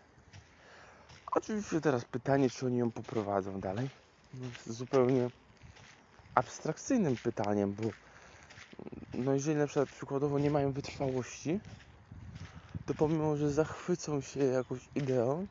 [1.32, 3.88] Oczywiście teraz pytanie, czy oni ją poprowadzą dalej.
[4.34, 5.30] No, zupełnie
[6.38, 7.82] abstrakcyjnym pytaniem, bo
[9.14, 11.60] no jeżeli na przykład przykładowo nie mają wytrwałości,
[12.86, 15.46] to pomimo, że zachwycą się jakąś ideą,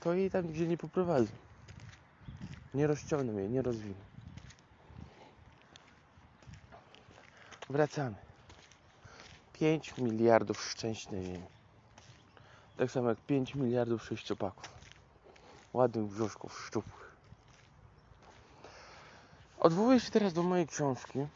[0.00, 1.32] to jej tam nigdzie nie poprowadzą.
[2.74, 3.94] Nie rozciągną jej, nie rozwiną.
[7.70, 8.16] Wracamy.
[9.52, 11.46] 5 miliardów szczęść na ziemi.
[12.76, 14.68] Tak samo jak 5 miliardów sześciopaków.
[15.72, 16.99] Ładnych brzuszków, szczupłych.
[19.60, 21.26] Odwołuję się teraz do mojej książki, yy,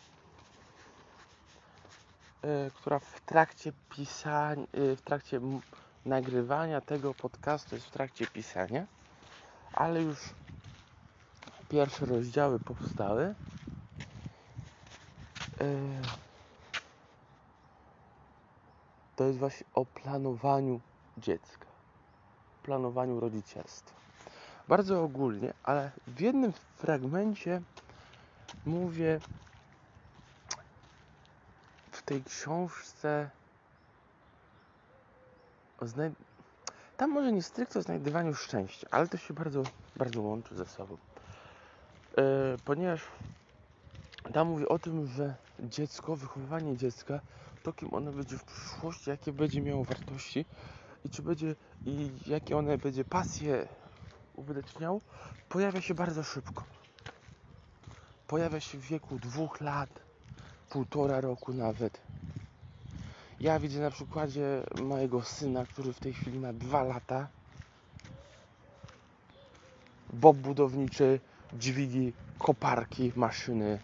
[2.75, 5.41] która w trakcie pisania, yy, w trakcie
[6.07, 8.87] nagrywania tego podcastu jest w trakcie pisania,
[9.73, 10.19] ale już
[11.69, 13.35] pierwsze rozdziały powstały.
[15.61, 15.67] Yy,
[19.17, 20.81] to jest właśnie o planowaniu
[21.19, 21.67] dziecka,
[22.63, 23.97] planowaniu rodzicielstwa.
[24.69, 27.63] Bardzo ogólnie, ale w jednym fragmencie
[28.67, 29.21] mówię
[31.93, 33.31] w tej książce
[35.81, 36.13] o znaj...
[36.97, 39.63] tam może nie stricte o znajdywaniu szczęścia, ale to się bardzo,
[39.97, 40.97] bardzo łączy ze sobą.
[42.19, 42.23] E,
[42.65, 43.01] ponieważ
[44.33, 47.21] tam mówi o tym, że dziecko, wychowywanie dziecka,
[47.63, 50.45] to kim ono będzie w przyszłości, jakie będzie miało wartości
[51.05, 51.55] i czy będzie
[51.87, 53.69] i jakie one będzie pasje
[54.35, 55.01] uwydatniało,
[55.49, 56.65] pojawia się bardzo szybko.
[58.29, 59.91] Pojawia się w wieku dwóch lat,
[60.71, 62.01] półtora roku nawet.
[63.41, 67.29] Ja widzę na przykładzie mojego syna, który w tej chwili ma dwa lata.
[70.13, 71.21] Bob budowniczy,
[71.53, 73.79] dźwigi, koparki, maszyny.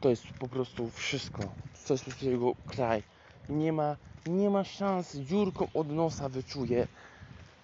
[0.00, 1.42] To jest po prostu wszystko.
[1.86, 3.02] To jest po prostu jego kraj.
[3.48, 6.86] Nie ma, nie ma szans, dziurką od nosa wyczuje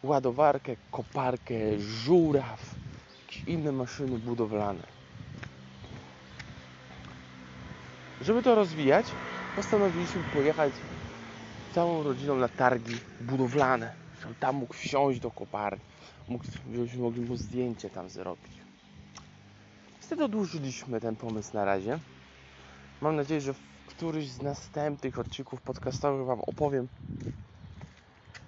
[0.03, 2.75] ładowarkę, koparkę, żuraw,
[3.21, 5.02] jakieś inne maszyny budowlane.
[8.25, 9.07] Żeby to rozwijać,
[9.57, 10.73] postanowiliśmy pojechać
[11.75, 13.95] całą rodziną na targi budowlane.
[14.41, 15.85] Tam mógł wsiąść do koparki,
[16.29, 18.53] mógł, żebyśmy mogli mu zdjęcie tam zrobić.
[20.01, 21.99] Wtedy odłożyliśmy ten pomysł na razie.
[23.01, 26.89] Mam nadzieję, że w któryś z następnych odcinków podcastowych Wam opowiem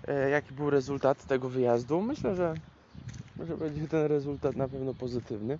[0.08, 2.00] e, jaki był rezultat tego wyjazdu.
[2.00, 2.54] Myślę, że,
[3.46, 5.58] że będzie ten rezultat na pewno pozytywny.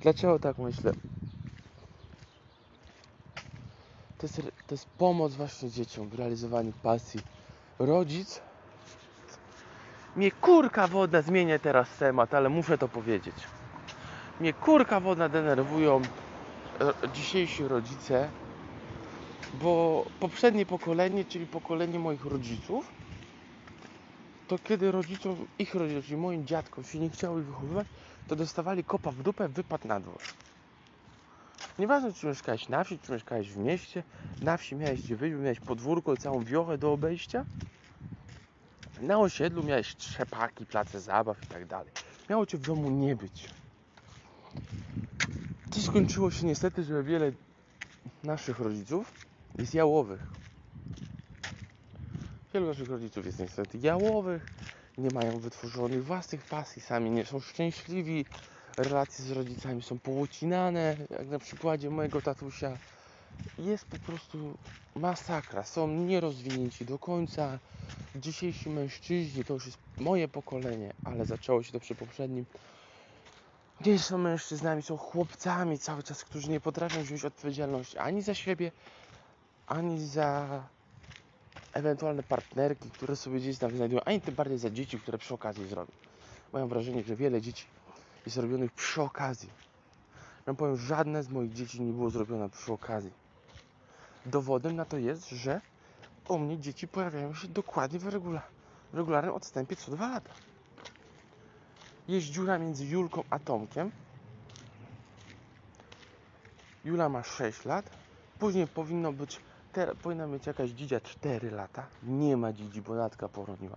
[0.00, 0.92] Dlaczego tak myślę?
[4.18, 7.20] To jest, to jest pomoc właśnie dzieciom w realizowaniu pasji.
[7.78, 8.42] Rodzic.
[10.16, 13.48] Mnie kurka wodna zmienię teraz temat, ale muszę to powiedzieć.
[14.40, 16.08] Mnie kurka wodna denerwują
[16.80, 18.32] ro- dzisiejsi rodzice,
[19.52, 22.94] bo poprzednie pokolenie, czyli pokolenie moich rodziców,
[24.46, 27.88] to kiedy rodzicom, ich rodzicom, moim dziadkom się nie chciało ich wychowywać,
[28.26, 30.20] to dostawali kopa w dupę, wypad na dwór.
[31.78, 34.02] Nieważne, czy mieszkałeś na wsi, czy mieszkałeś w mieście,
[34.42, 37.44] na wsi miałeś gdzie wyjść, miałeś podwórko i całą wiochę do obejścia.
[39.00, 41.92] Na osiedlu miałeś trzepaki, place zabaw i tak dalej.
[42.30, 43.48] Miało cię w domu nie być.
[45.70, 47.32] To skończyło się niestety, że wiele
[48.22, 49.12] naszych rodziców
[49.58, 50.26] jest jałowych.
[52.54, 54.46] Wielu naszych rodziców jest niestety jałowych,
[54.98, 58.24] nie mają wytworzonych własnych pasji, sami nie są szczęśliwi,
[58.78, 62.78] relacje z rodzicami są połocinane, jak na przykładzie mojego tatusia.
[63.58, 64.58] Jest po prostu
[64.94, 67.58] masakra, są nierozwinięci do końca.
[68.16, 72.46] Dzisiejsi mężczyźni, to już jest moje pokolenie, ale zaczęło się to przy poprzednim.
[73.86, 78.72] Nie są mężczyznami, są chłopcami cały czas, którzy nie potrafią wziąć odpowiedzialności ani za siebie,
[79.66, 80.62] ani za
[81.72, 85.68] ewentualne partnerki, które sobie gdzieś tam znajdują, ani tym bardziej za dzieci, które przy okazji
[85.68, 85.92] zrobią.
[86.52, 87.64] Mam wrażenie, że wiele dzieci
[88.26, 89.50] jest robionych przy okazji.
[90.46, 93.12] Ja powiem, żadne z moich dzieci nie było zrobione przy okazji.
[94.26, 95.60] Dowodem na to jest, że
[96.28, 98.42] u mnie dzieci pojawiają się dokładnie w, regula-
[98.92, 100.30] regularnym odstępie co dwa lata.
[102.08, 103.90] Jest dziura między Julką a Tomkiem.
[106.84, 107.90] Jula ma 6 lat.
[108.38, 109.40] Później powinno być,
[109.72, 111.86] te, powinna mieć jakaś dzidzia 4 lata.
[112.02, 113.76] Nie ma dzidzi, bo Natka poroniła.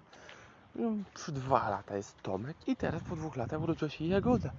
[0.76, 4.52] No, przy 2 lata jest Tomek i teraz po dwóch latach urodziła się Jagoda.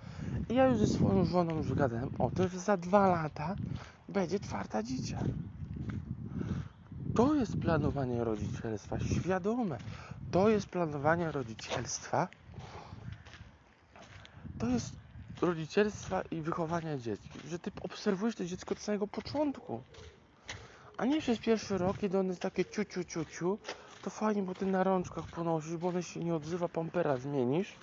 [0.48, 3.56] I ja już ze swoją żoną już gadałem o tym, że za 2 lata
[4.08, 5.18] będzie czwarta dzidzia.
[7.14, 9.78] To jest planowanie rodzicielstwa świadome.
[10.30, 12.28] To jest planowanie rodzicielstwa.
[14.58, 14.92] To jest
[15.40, 17.28] rodzicielstwa i wychowania dzieci.
[17.48, 19.82] Że ty obserwujesz to dziecko od samego początku.
[20.96, 23.58] A nie przez pierwszy rok, kiedy ono jest takie ciu, ciu, ciu, ciu,
[24.02, 27.74] to fajnie, bo ty na rączkach ponosisz, bo ono się nie odzywa, pampera zmienisz.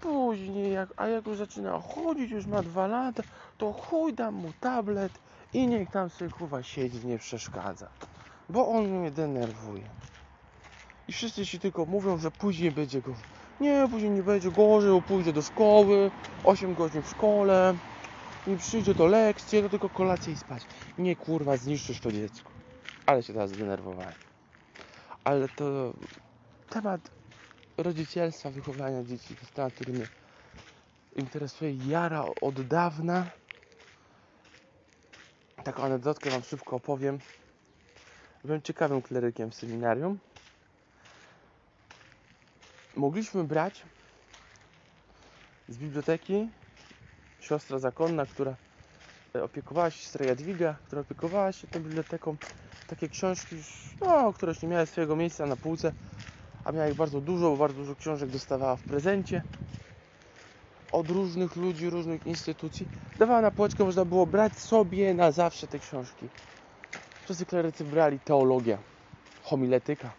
[0.00, 3.22] Później, jak, a jak już zaczyna chodzić, już ma dwa lata,
[3.58, 5.12] to chuj dam mu tablet
[5.52, 7.88] i niech tam sobie kurwa siedzi, nie przeszkadza.
[8.48, 9.84] Bo on mnie denerwuje.
[11.08, 13.14] I wszyscy ci tylko mówią, że później będzie go.
[13.60, 16.10] Nie, później nie będzie gorzej, bo pójdzie do szkoły,
[16.44, 17.74] 8 godzin w szkole,
[18.46, 20.62] i przyjdzie do lekcji, to tylko kolację i spać.
[20.98, 22.50] Nie kurwa, zniszczysz to dziecko.
[23.06, 24.29] Ale się teraz zdenerwowałem.
[25.30, 25.92] Ale to
[26.70, 27.00] temat
[27.78, 30.06] rodzicielstwa, wychowania dzieci to jest temat, który mnie
[31.16, 33.26] interesuje jara od dawna.
[35.64, 37.18] Taką anegdotkę wam szybko opowiem.
[38.44, 40.18] Byłem ciekawym klerykiem w seminarium.
[42.96, 43.82] Mogliśmy brać
[45.68, 46.48] z biblioteki
[47.40, 48.54] siostra zakonna, która
[49.36, 52.36] e, opiekowała się, siostra Jadwiga, która opiekowała się tą biblioteką.
[52.90, 53.56] Takie książki,
[54.00, 55.92] no, które już nie miały swojego miejsca na półce,
[56.64, 59.42] a miała ich bardzo dużo, bo bardzo dużo książek dostawała w prezencie
[60.92, 62.88] od różnych ludzi, różnych instytucji.
[63.18, 66.28] Dawała na półeczkę, można było brać sobie na zawsze te książki.
[67.24, 68.78] Wszyscy klerycy brali teologia,
[69.42, 70.12] homiletyka,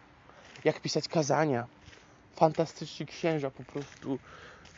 [0.63, 1.67] jak pisać kazania,
[2.35, 4.19] fantastyczni księża po prostu,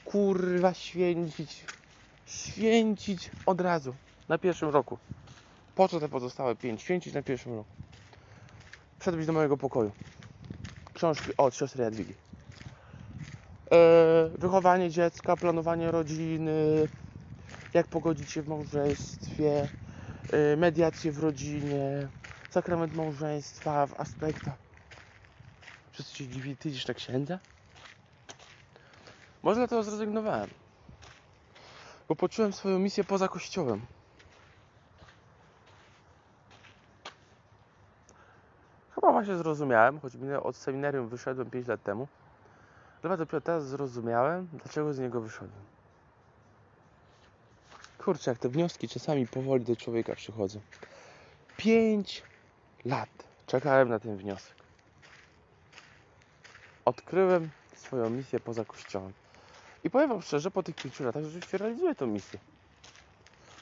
[0.06, 1.66] kurwa święcić,
[2.26, 3.96] święcić od razu,
[4.30, 4.98] na pierwszym roku.
[5.76, 6.82] Po co te pozostałe pięć?
[6.82, 7.83] Święcić na pierwszym roku.
[9.04, 9.92] Wszedłeś do mojego pokoju.
[10.94, 12.14] Książki od siostry Jadwigi.
[13.72, 16.88] E, wychowanie dziecka, planowanie rodziny,
[17.74, 19.70] jak pogodzić się w małżeństwie,
[20.34, 22.08] e, mediacje w rodzinie,
[22.50, 24.56] sakrament małżeństwa w aspektach.
[25.92, 27.40] Wszyscy się dziwili, ty idziesz na księdza?
[29.44, 30.50] Może dlatego zrezygnowałem.
[32.10, 33.82] Bo poczułem swoją misję poza kościołem.
[39.26, 42.08] Chyba zrozumiałem, choć minę- od seminarium wyszedłem 5 lat temu.
[43.02, 45.64] Chyba dopiero teraz zrozumiałem, dlaczego z niego wyszedłem.
[47.98, 50.60] Kurczę, jak te wnioski czasami powoli do człowieka przychodzą.
[51.58, 52.24] 5
[52.86, 53.10] lat
[53.48, 54.56] czekałem na ten wniosek.
[56.86, 59.14] Odkryłem swoją misję poza kościołem.
[59.84, 62.40] I powiem wam szczerze, po tych pięciu latach rzeczywiście realizuję tę misję.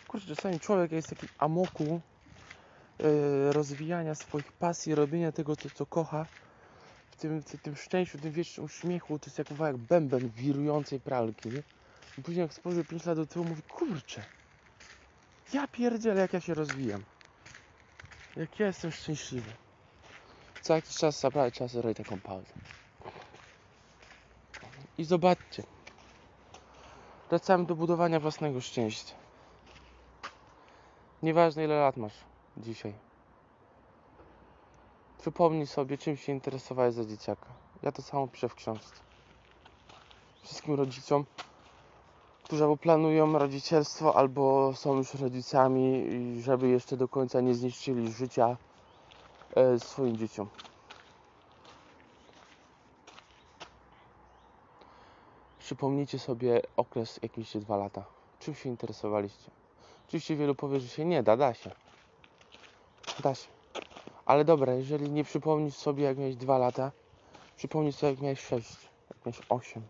[0.08, 2.02] Kurczę, czasami człowiek jest w takim amoku
[3.52, 6.26] rozwijania swoich pasji, robienia tego, co, co kocha,
[7.12, 11.00] w tym, w tym szczęściu, w tym wiecznym uśmiechu, to jest jak kawałek bęben wirującej
[11.00, 11.64] pralki, nie?
[12.18, 14.24] I później jak spojrzę 5 lat do tyłu, mówię, kurczę,
[15.54, 17.04] ja pierdzielę, jak ja się rozwijam.
[18.36, 19.52] Jak ja jestem szczęśliwy.
[20.62, 21.32] Co jakiś czas trzeba
[21.68, 22.54] sobie robić taką pauzę.
[24.98, 25.64] I zobaczcie.
[27.30, 29.14] Wracamy do budowania własnego szczęścia.
[31.24, 32.14] Nieważne ile lat masz
[32.58, 32.94] dzisiaj.
[35.22, 37.46] Przypomnij sobie, czym się interesowałeś za dzieciaka.
[37.84, 38.96] Ja to samo piszę w książce.
[40.44, 41.26] Wszystkim rodzicom,
[42.44, 46.06] którzy albo planują rodzicielstwo, albo są już rodzicami,
[46.42, 48.58] żeby jeszcze do końca nie zniszczyli życia
[49.56, 50.48] e, swoim dzieciom.
[55.60, 58.04] Przypomnijcie sobie okres, jak mieliście dwa lata.
[58.40, 59.52] Czym się interesowaliście?
[60.08, 61.72] Oczywiście wielu powie, że się nie da, da się.
[63.20, 63.48] Da się.
[64.26, 66.92] Ale dobra, jeżeli nie przypomnisz sobie, jak miałeś dwa lata,
[67.56, 68.78] przypomnij sobie, jak miałeś sześć,
[69.10, 69.84] jak miałeś osiem.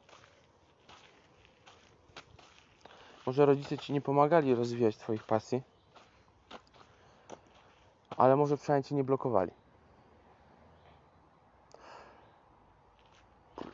[3.26, 5.62] Może rodzice ci nie pomagali rozwijać twoich pasji,
[8.18, 9.52] ale może przynajmniej cię nie blokowali.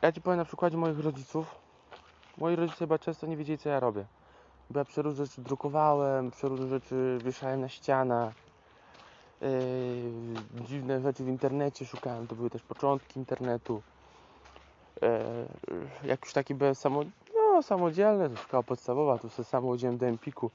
[0.02, 1.54] Ja ci powiem na przykładzie moich rodziców.
[2.38, 4.06] Moi rodzice chyba często nie wiedzieli, co ja robię.
[4.70, 8.47] Bo ja przeróżne rzeczy drukowałem, przeróżne rzeczy wieszałem na ścianach.
[9.40, 13.82] Yy, dziwne rzeczy w internecie szukałem, to były też początki internetu.
[15.02, 15.08] Yy,
[16.08, 17.02] jak już taki byłem samo,
[17.34, 20.50] no, samodzielny, to szkoła podstawowa, to sobie sam chodziłem do Empiku.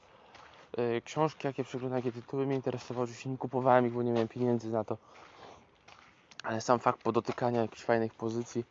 [0.77, 4.27] Yy, książki, jakie przeglądałem, jakie tytuły mnie interesowały, oczywiście nie kupowałem ich, bo nie miałem
[4.27, 4.97] pieniędzy na to.
[6.43, 8.65] Ale sam fakt podotykania jakichś fajnych pozycji.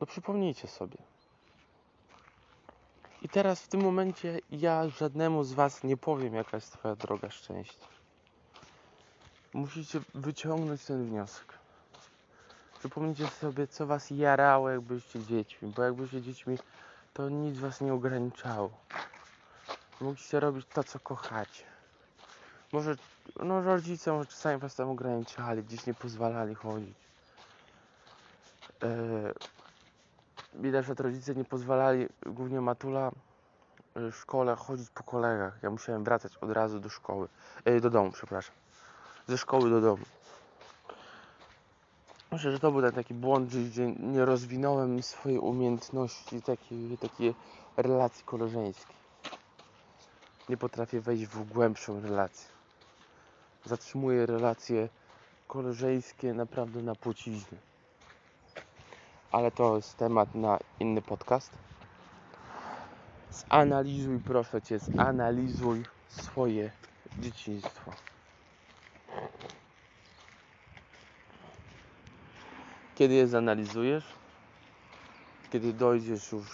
[0.00, 1.15] No przypomnijcie sobie.
[3.22, 7.30] I teraz w tym momencie ja żadnemu z Was nie powiem, jaka jest Twoja droga
[7.30, 7.86] szczęścia.
[9.52, 11.58] Musicie wyciągnąć ten wniosek.
[12.78, 16.58] Przypomnijcie sobie, co Was jarało, jak byliście dziećmi, bo jak byliście dziećmi,
[17.14, 18.70] to nic Was nie ograniczało.
[20.00, 21.64] Mogliście robić to, co kochacie.
[22.72, 22.96] Może,
[23.42, 26.96] no rodzice może czasami Was tam ograniczali, gdzieś nie pozwalali chodzić.
[28.82, 29.34] Yy,
[30.60, 33.10] widać, że rodzice nie pozwalali, głównie Matula,
[33.96, 35.58] y, szkole chodzić po kolegach.
[35.62, 37.28] Ja musiałem wracać od razu do szkoły,
[37.68, 38.54] y, do domu, przepraszam.
[39.28, 40.04] Ze szkoły do domu.
[42.32, 47.34] Myślę, że to był ten taki błąd, że nie rozwinąłem swojej umiejętności takiej, takiej
[47.76, 48.96] relacji koleżeńskiej.
[50.48, 52.48] Nie potrafię wejść w głębszą relację.
[53.64, 54.88] Zatrzymuję relacje
[55.48, 57.58] koleżeńskie naprawdę na płciźnie
[59.32, 61.52] ale to jest temat na inny podcast.
[63.30, 66.70] Zanalizuj, proszę cię, zanalizuj swoje
[67.18, 67.92] dzieciństwo.
[72.94, 74.04] Kiedy je zanalizujesz,
[75.50, 76.46] kiedy dojdziesz już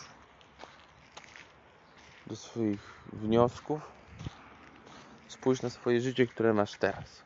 [2.26, 2.80] do swoich
[3.12, 3.80] wniosków,
[5.28, 7.22] spójrz na swoje życie, które masz teraz.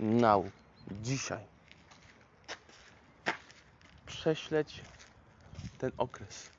[0.00, 0.44] Now,
[0.90, 1.49] dzisiaj
[4.20, 4.82] prześleć
[5.78, 6.50] ten okres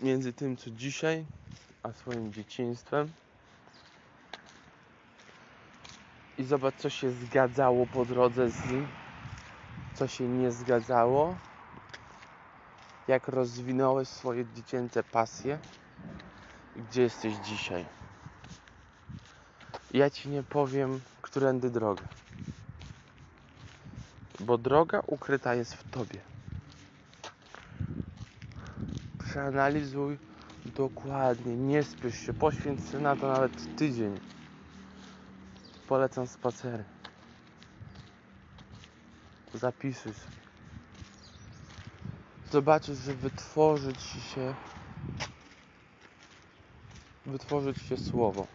[0.00, 1.24] między tym, co dzisiaj,
[1.82, 3.12] a swoim dzieciństwem.
[6.38, 8.86] I zobacz, co się zgadzało po drodze z nim,
[9.94, 11.36] co się nie zgadzało,
[13.08, 15.58] jak rozwinąłeś swoje dziecięce pasje
[16.76, 17.86] i gdzie jesteś dzisiaj.
[19.90, 22.25] Ja ci nie powiem, którędy droga
[24.40, 26.20] bo droga ukryta jest w tobie.
[29.18, 30.18] Przeanalizuj
[30.64, 34.20] dokładnie, nie spiesz się, poświęć się na to nawet tydzień.
[35.88, 36.84] Polecam spacery.
[39.54, 40.36] Zapisuj sobie.
[42.50, 44.54] Zobaczysz, że wytworzy ci się
[47.26, 48.46] wytworzy ci się słowo.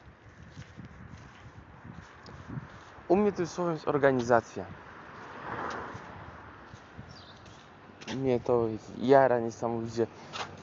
[3.08, 4.66] U mnie tym słowem jest organizacja.
[8.16, 10.08] Mnie to jara niesamowicie.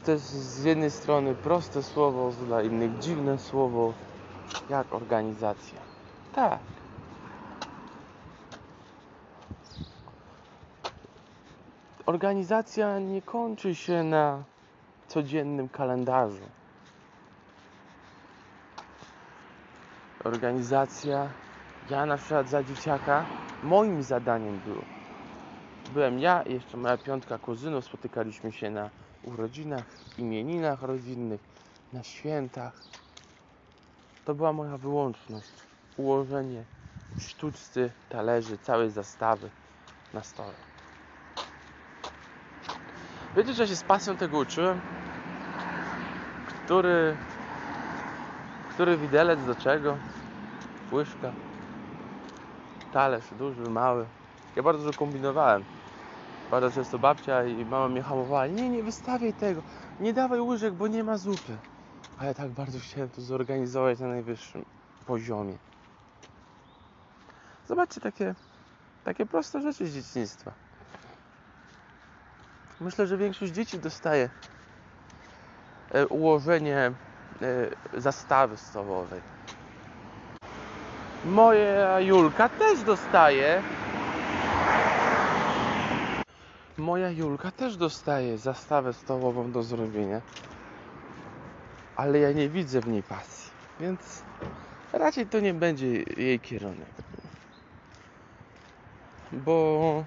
[0.04, 3.92] To jest z jednej strony proste słowo, dla innych dziwne słowo,
[4.70, 5.78] jak organizacja.
[6.34, 6.58] Tak.
[12.06, 14.42] Organizacja nie kończy się na
[15.08, 16.48] codziennym kalendarzu.
[20.24, 21.28] Organizacja,
[21.90, 23.24] ja na przykład za dzieciaka,
[23.62, 24.97] moim zadaniem było
[25.88, 27.84] byłem ja i jeszcze moja piątka kuzynów.
[27.84, 28.90] Spotykaliśmy się na
[29.22, 29.84] urodzinach,
[30.18, 31.40] imieninach rodzinnych,
[31.92, 32.82] na świętach.
[34.24, 35.52] To była moja wyłączność.
[35.96, 36.64] Ułożenie
[37.18, 39.50] sztuczcy, talerzy, całej zastawy
[40.14, 40.52] na stole.
[43.36, 44.80] Wiecie, że się z pasją tego uczyłem?
[46.64, 47.16] Który,
[48.70, 49.96] który widelec do czego?
[50.92, 51.32] Łyżka,
[52.92, 54.06] talerz, duży, mały.
[54.56, 55.64] Ja bardzo dużo kombinowałem.
[56.50, 58.52] Bardzo często babcia i mama mnie hamowali.
[58.52, 59.62] Nie, nie wystawiaj tego.
[60.00, 61.58] Nie dawaj łyżek, bo nie ma zupy.
[62.18, 64.64] A ja tak bardzo chciałem to zorganizować na najwyższym
[65.06, 65.58] poziomie.
[67.66, 68.34] Zobaczcie takie,
[69.04, 70.52] takie proste rzeczy z dzieciństwa.
[72.80, 74.30] Myślę, że większość dzieci dostaje
[75.90, 76.92] e, ułożenie e,
[78.00, 79.20] zastawy stołowej.
[81.24, 83.62] Moja Julka też dostaje.
[86.78, 90.20] Moja Julka też dostaje zastawę stołową do zrobienia.
[91.96, 94.22] Ale ja nie widzę w niej pasji, więc
[94.92, 96.88] raczej to nie będzie jej kierunek.
[99.32, 100.04] Bo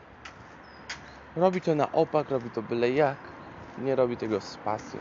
[1.36, 3.18] robi to na opak, robi to byle jak,
[3.78, 5.00] nie robi tego z pasją.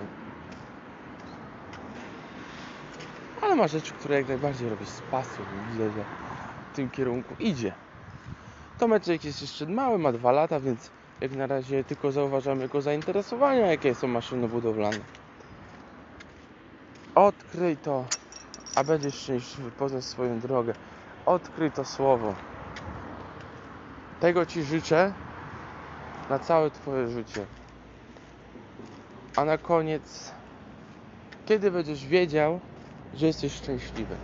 [3.43, 6.05] Ale ma rzeczy, które jak najbardziej robi z pasją widzę, że
[6.73, 7.75] w tym kierunku idzie.
[8.79, 13.67] Tomeczek jest jeszcze mały, ma dwa lata, więc jak na razie tylko zauważamy jego zainteresowania,
[13.67, 14.99] jakie są maszyny budowlane.
[17.15, 18.05] Odkryj to,
[18.75, 20.75] a będziesz szczęśliwy, poznasz swoją drogę.
[21.27, 22.35] Odkryj to słowo.
[24.21, 25.13] Tego Ci życzę
[26.31, 27.47] na całe Twoje życie.
[29.37, 30.33] A na koniec,
[31.47, 32.61] kiedy będziesz wiedział,
[33.15, 34.17] że jesteś szczęśliwy?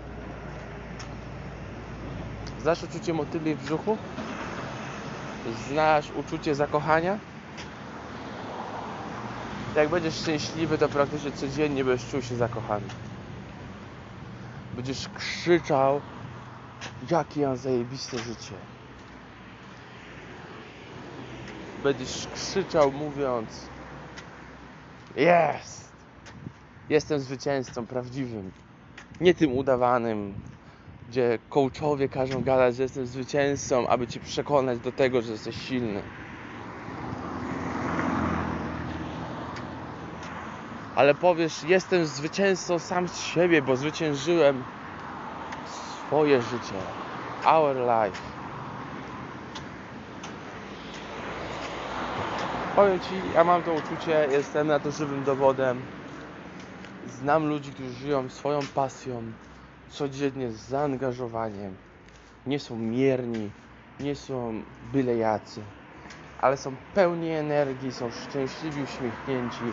[2.62, 3.98] Znasz uczucie motyli w brzuchu?
[5.68, 7.18] Znasz uczucie zakochania?
[9.76, 12.86] Jak będziesz szczęśliwy, to praktycznie codziennie będziesz czuł się zakochany.
[14.76, 16.00] Będziesz krzyczał,
[17.10, 18.54] jakie mam zajebiste życie.
[21.82, 23.68] Będziesz krzyczał mówiąc
[25.16, 25.86] Jest!
[26.88, 28.50] Jestem zwycięzcą prawdziwym.
[29.20, 30.34] Nie tym udawanym,
[31.08, 36.02] gdzie coachowie każą gadać, że jestem zwycięzcą, aby cię przekonać do tego, że jesteś silny.
[40.96, 44.64] Ale powiesz, jestem zwycięzcą sam z siebie, bo zwyciężyłem
[46.06, 46.74] swoje życie.
[47.46, 48.22] Our life.
[52.76, 55.80] Powiem Ci, ja mam to uczucie, jestem na to żywym dowodem.
[57.08, 59.22] Znam ludzi, którzy żyją swoją pasją,
[59.90, 61.74] codziennie z zaangażowaniem.
[62.46, 63.50] Nie są mierni,
[64.00, 64.62] nie są
[64.92, 65.60] byle jacy,
[66.40, 69.64] ale są pełni energii, są szczęśliwi, uśmiechnięci.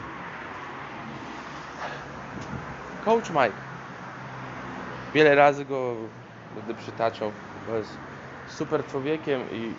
[3.05, 3.73] Coach Mike.
[5.13, 5.95] Wiele razy go
[6.55, 7.31] będę przytaczał,
[7.67, 7.97] bo jest
[8.47, 9.73] super człowiekiem i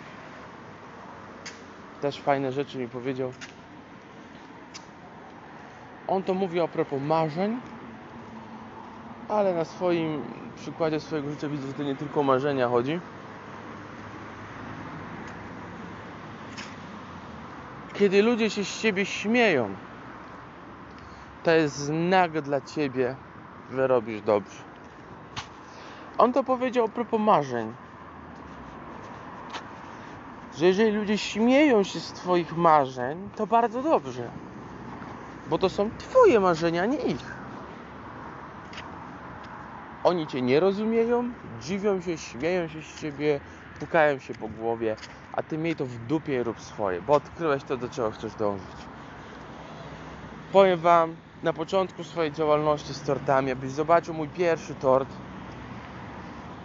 [2.01, 3.31] też fajne rzeczy mi powiedział.
[6.07, 7.59] On to mówi a propos marzeń,
[9.29, 10.23] ale na swoim
[10.55, 12.99] przykładzie swojego życia widzę, że to nie tylko o marzenia chodzi.
[17.93, 19.69] Kiedy ludzie się z ciebie śmieją,
[21.43, 23.15] to jest znak dla ciebie,
[23.71, 24.63] że robisz dobrze.
[26.17, 27.73] On to powiedział a propos marzeń.
[30.57, 34.29] Że jeżeli ludzie śmieją się z Twoich marzeń, to bardzo dobrze.
[35.49, 37.44] Bo to są Twoje marzenia, nie ich.
[40.05, 41.31] Oni Cię nie rozumieją,
[41.61, 43.39] dziwią się, śmieją się z Ciebie,
[43.79, 44.95] pukają się po głowie,
[45.33, 48.35] a Ty miej to w dupie i rób swoje, bo odkryłeś to, do czego chcesz
[48.35, 48.67] dążyć.
[50.51, 55.09] Powiem Wam, na początku swojej działalności z tortami, abyś zobaczył mój pierwszy tort,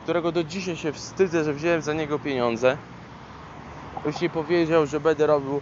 [0.02, 2.76] którego do dzisiaj się wstydzę, że wziąłem za niego pieniądze.
[4.04, 5.60] Byś nie powiedział, że będę robił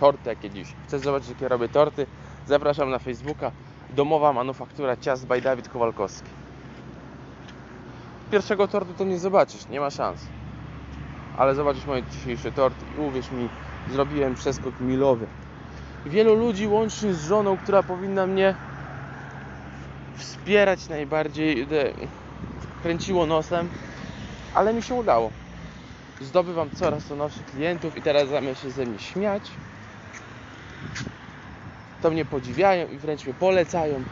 [0.00, 0.74] torty jak kiedyś.
[0.86, 2.06] Chcesz zobaczyć, jakie robię torty?
[2.46, 3.52] Zapraszam na Facebooka.
[3.94, 6.28] Domowa manufaktura ciast by Dawid Kowalkowski.
[8.30, 10.26] Pierwszego tortu to nie zobaczysz, nie ma szans.
[11.38, 13.48] Ale zobaczysz moje dzisiejsze torty i uwierz mi,
[13.92, 15.26] zrobiłem przeskok milowy.
[16.06, 18.54] Wielu ludzi, łącznie z żoną, która powinna mnie
[20.16, 21.66] wspierać najbardziej,
[22.82, 23.68] kręciło nosem,
[24.54, 25.30] ale mi się udało.
[26.20, 29.50] Zdobywam coraz to nowszych klientów i teraz zamiast się ze mnie śmiać,
[32.02, 34.04] to mnie podziwiają i wręcz mnie polecają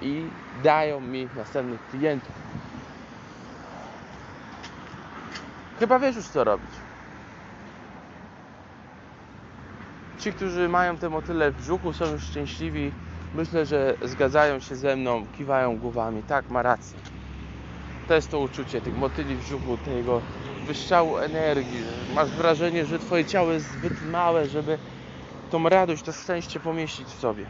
[0.00, 0.22] i
[0.64, 2.32] dają mi następnych klientów.
[5.78, 6.70] Chyba wiesz już co robić.
[10.18, 12.92] Ci, którzy mają te motyle w brzuchu, są już szczęśliwi.
[13.34, 16.22] Myślę, że zgadzają się ze mną, kiwają głowami.
[16.22, 16.98] Tak, ma rację.
[18.08, 20.20] To jest to uczucie tych motyli w brzuchu, tego
[20.66, 21.82] wystrzału energii.
[22.14, 24.78] Masz wrażenie, że twoje ciało jest zbyt małe, żeby
[25.52, 27.46] tą radość, to szczęście pomieścić w sobie.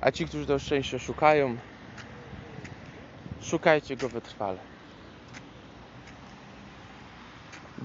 [0.00, 1.56] A ci, którzy to szczęścia szukają,
[3.42, 4.58] szukajcie go wytrwale.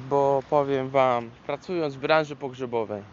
[0.10, 3.04] Bo powiem Wam, pracując w branży pogrzebowej,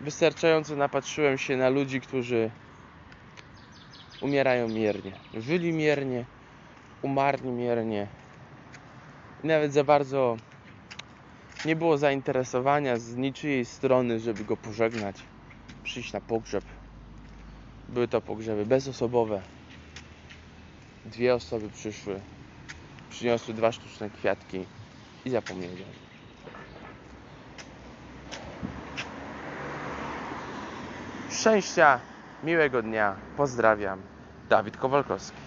[0.00, 2.50] wystarczająco napatrzyłem się na ludzi, którzy
[4.20, 5.12] umierają miernie.
[5.34, 6.24] Żyli miernie,
[7.02, 8.21] umarli miernie.
[9.44, 10.36] Nawet za bardzo
[11.64, 15.16] nie było zainteresowania z niczyjej strony, żeby go pożegnać,
[15.84, 16.64] przyjść na pogrzeb.
[17.88, 19.42] Były to pogrzeby bezosobowe.
[21.04, 22.20] Dwie osoby przyszły,
[23.10, 24.64] przyniosły dwa sztuczne kwiatki
[25.24, 25.84] i zapomnieli.
[31.30, 32.00] Szczęścia,
[32.44, 34.02] miłego dnia, pozdrawiam.
[34.48, 35.41] Dawid Kowalkowski.